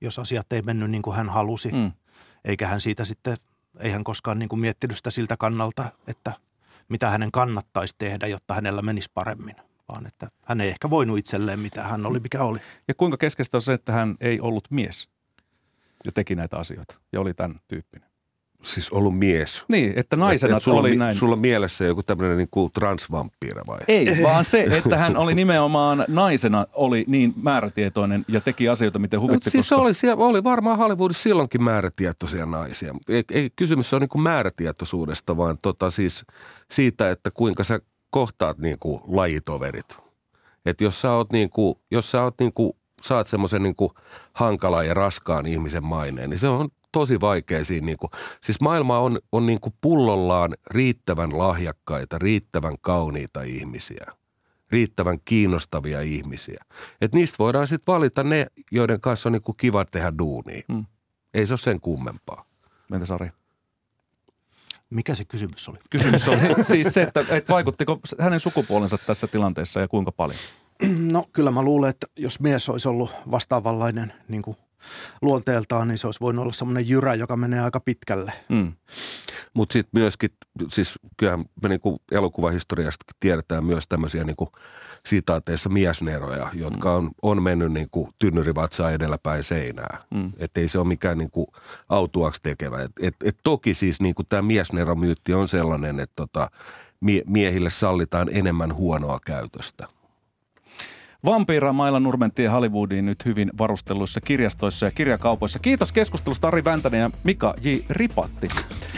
[0.00, 1.72] jos asiat ei mennyt niin kuin hän halusi.
[1.72, 1.92] Mm.
[2.44, 3.36] Eikä hän siitä sitten,
[3.80, 6.32] ei hän koskaan niin kuin miettinyt sitä siltä kannalta, että
[6.88, 9.56] mitä hänen kannattaisi tehdä, jotta hänellä menisi paremmin
[9.88, 12.58] vaan että hän ei ehkä voinut itselleen mitä hän oli, mikä oli.
[12.88, 15.08] Ja kuinka keskeistä on se, että hän ei ollut mies
[16.04, 18.11] ja teki näitä asioita ja oli tämän tyyppinen?
[18.62, 19.64] Siis ollut mies.
[19.68, 21.16] Niin, että naisena et, et sulla, oli näin.
[21.16, 23.78] Sulla mielessä joku tämmöinen niin kuin transvamppiira vai?
[23.88, 29.20] Ei, vaan se, että hän oli nimenomaan naisena oli niin määrätietoinen ja teki asioita, miten
[29.20, 29.48] huvitti.
[29.48, 29.82] No, siis koska...
[29.82, 32.94] oli, siellä, oli varmaan Hollywoodissa silloinkin määrätietoisia naisia.
[33.08, 36.24] Ei, ei kysymys on niin kuin määrätietoisuudesta, vaan tota siis
[36.70, 39.96] siitä, että kuinka sä kohtaat niin kuin lajitoverit.
[40.66, 43.74] Että jos sä oot niin kuin, jos sä oot niin kuin, saat semmoisen niin
[44.32, 47.86] hankalan ja raskaan ihmisen maineen, niin se on tosi vaikea siinä.
[47.86, 54.06] Niin kuin, siis maailma on, on niin kuin pullollaan riittävän lahjakkaita, riittävän kauniita ihmisiä,
[54.70, 56.64] riittävän kiinnostavia ihmisiä.
[57.00, 60.62] Että niistä voidaan sitten valita ne, joiden kanssa on niin kuin kiva tehdä duunia.
[60.68, 60.84] Mm.
[61.34, 62.44] Ei se ole sen kummempaa.
[62.90, 63.30] Mentä Sari?
[64.90, 65.78] Mikä se kysymys oli?
[65.90, 70.38] Kysymys oli siis se, että, että vaikuttiko hänen sukupuolensa tässä tilanteessa ja kuinka paljon?
[71.12, 74.56] No kyllä mä luulen, että jos mies olisi ollut vastaavanlainen niin kuin
[75.22, 78.32] luonteeltaan, niin se olisi voinut olla semmoinen jyrä, joka menee aika pitkälle.
[78.48, 78.72] Mm.
[79.54, 80.30] Mutta sitten myöskin,
[80.68, 84.52] siis kyllähän me niinku elokuvahistoriasta tiedetään myös tämmöisiä niinku
[85.06, 89.98] sitaateissa miesneroja, jotka on, on mennyt niinku tynnyrivatsaa edelläpäin seinää.
[90.14, 90.32] Mm.
[90.38, 91.52] Että ei se ole mikään niinku
[91.88, 92.82] autuaksi tekevä.
[92.82, 96.50] Et, et, et toki siis niinku tämä miesneromyytti on sellainen, että tota,
[97.00, 99.88] mie- miehille sallitaan enemmän huonoa käytöstä–
[101.26, 105.58] Vampiira Mailla Nurmentie Hollywoodiin nyt hyvin varustelluissa kirjastoissa ja kirjakaupoissa.
[105.58, 107.68] Kiitos keskustelusta Ari Väntänen ja Mika J.
[107.90, 108.48] Ripatti.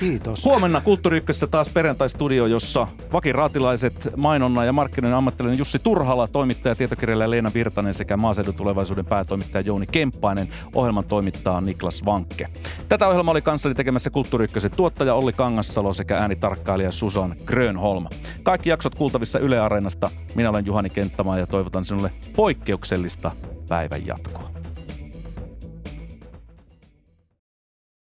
[0.00, 0.44] Kiitos.
[0.44, 7.50] Huomenna Kulttuuri taas perjantai-studio, jossa vakiraatilaiset mainonna ja markkinoiden ammattilainen Jussi Turhala, toimittaja, tietokirjailija Leena
[7.54, 10.48] Virtanen sekä maaseudun tulevaisuuden päätoimittaja Jouni Kemppainen.
[10.74, 12.46] Ohjelman toimittaa Niklas Vankke.
[12.88, 14.46] Tätä ohjelmaa oli kanssani tekemässä Kulttuuri
[14.76, 18.06] tuottaja Olli Kangassalo sekä äänitarkkailija Susan Grönholm.
[18.42, 20.10] Kaikki jaksot kuultavissa Yle Areenasta.
[20.34, 23.30] Minä olen Juhani Kenttämaa ja toivotan sinulle poikkeuksellista
[23.68, 24.63] päivän jatkoa.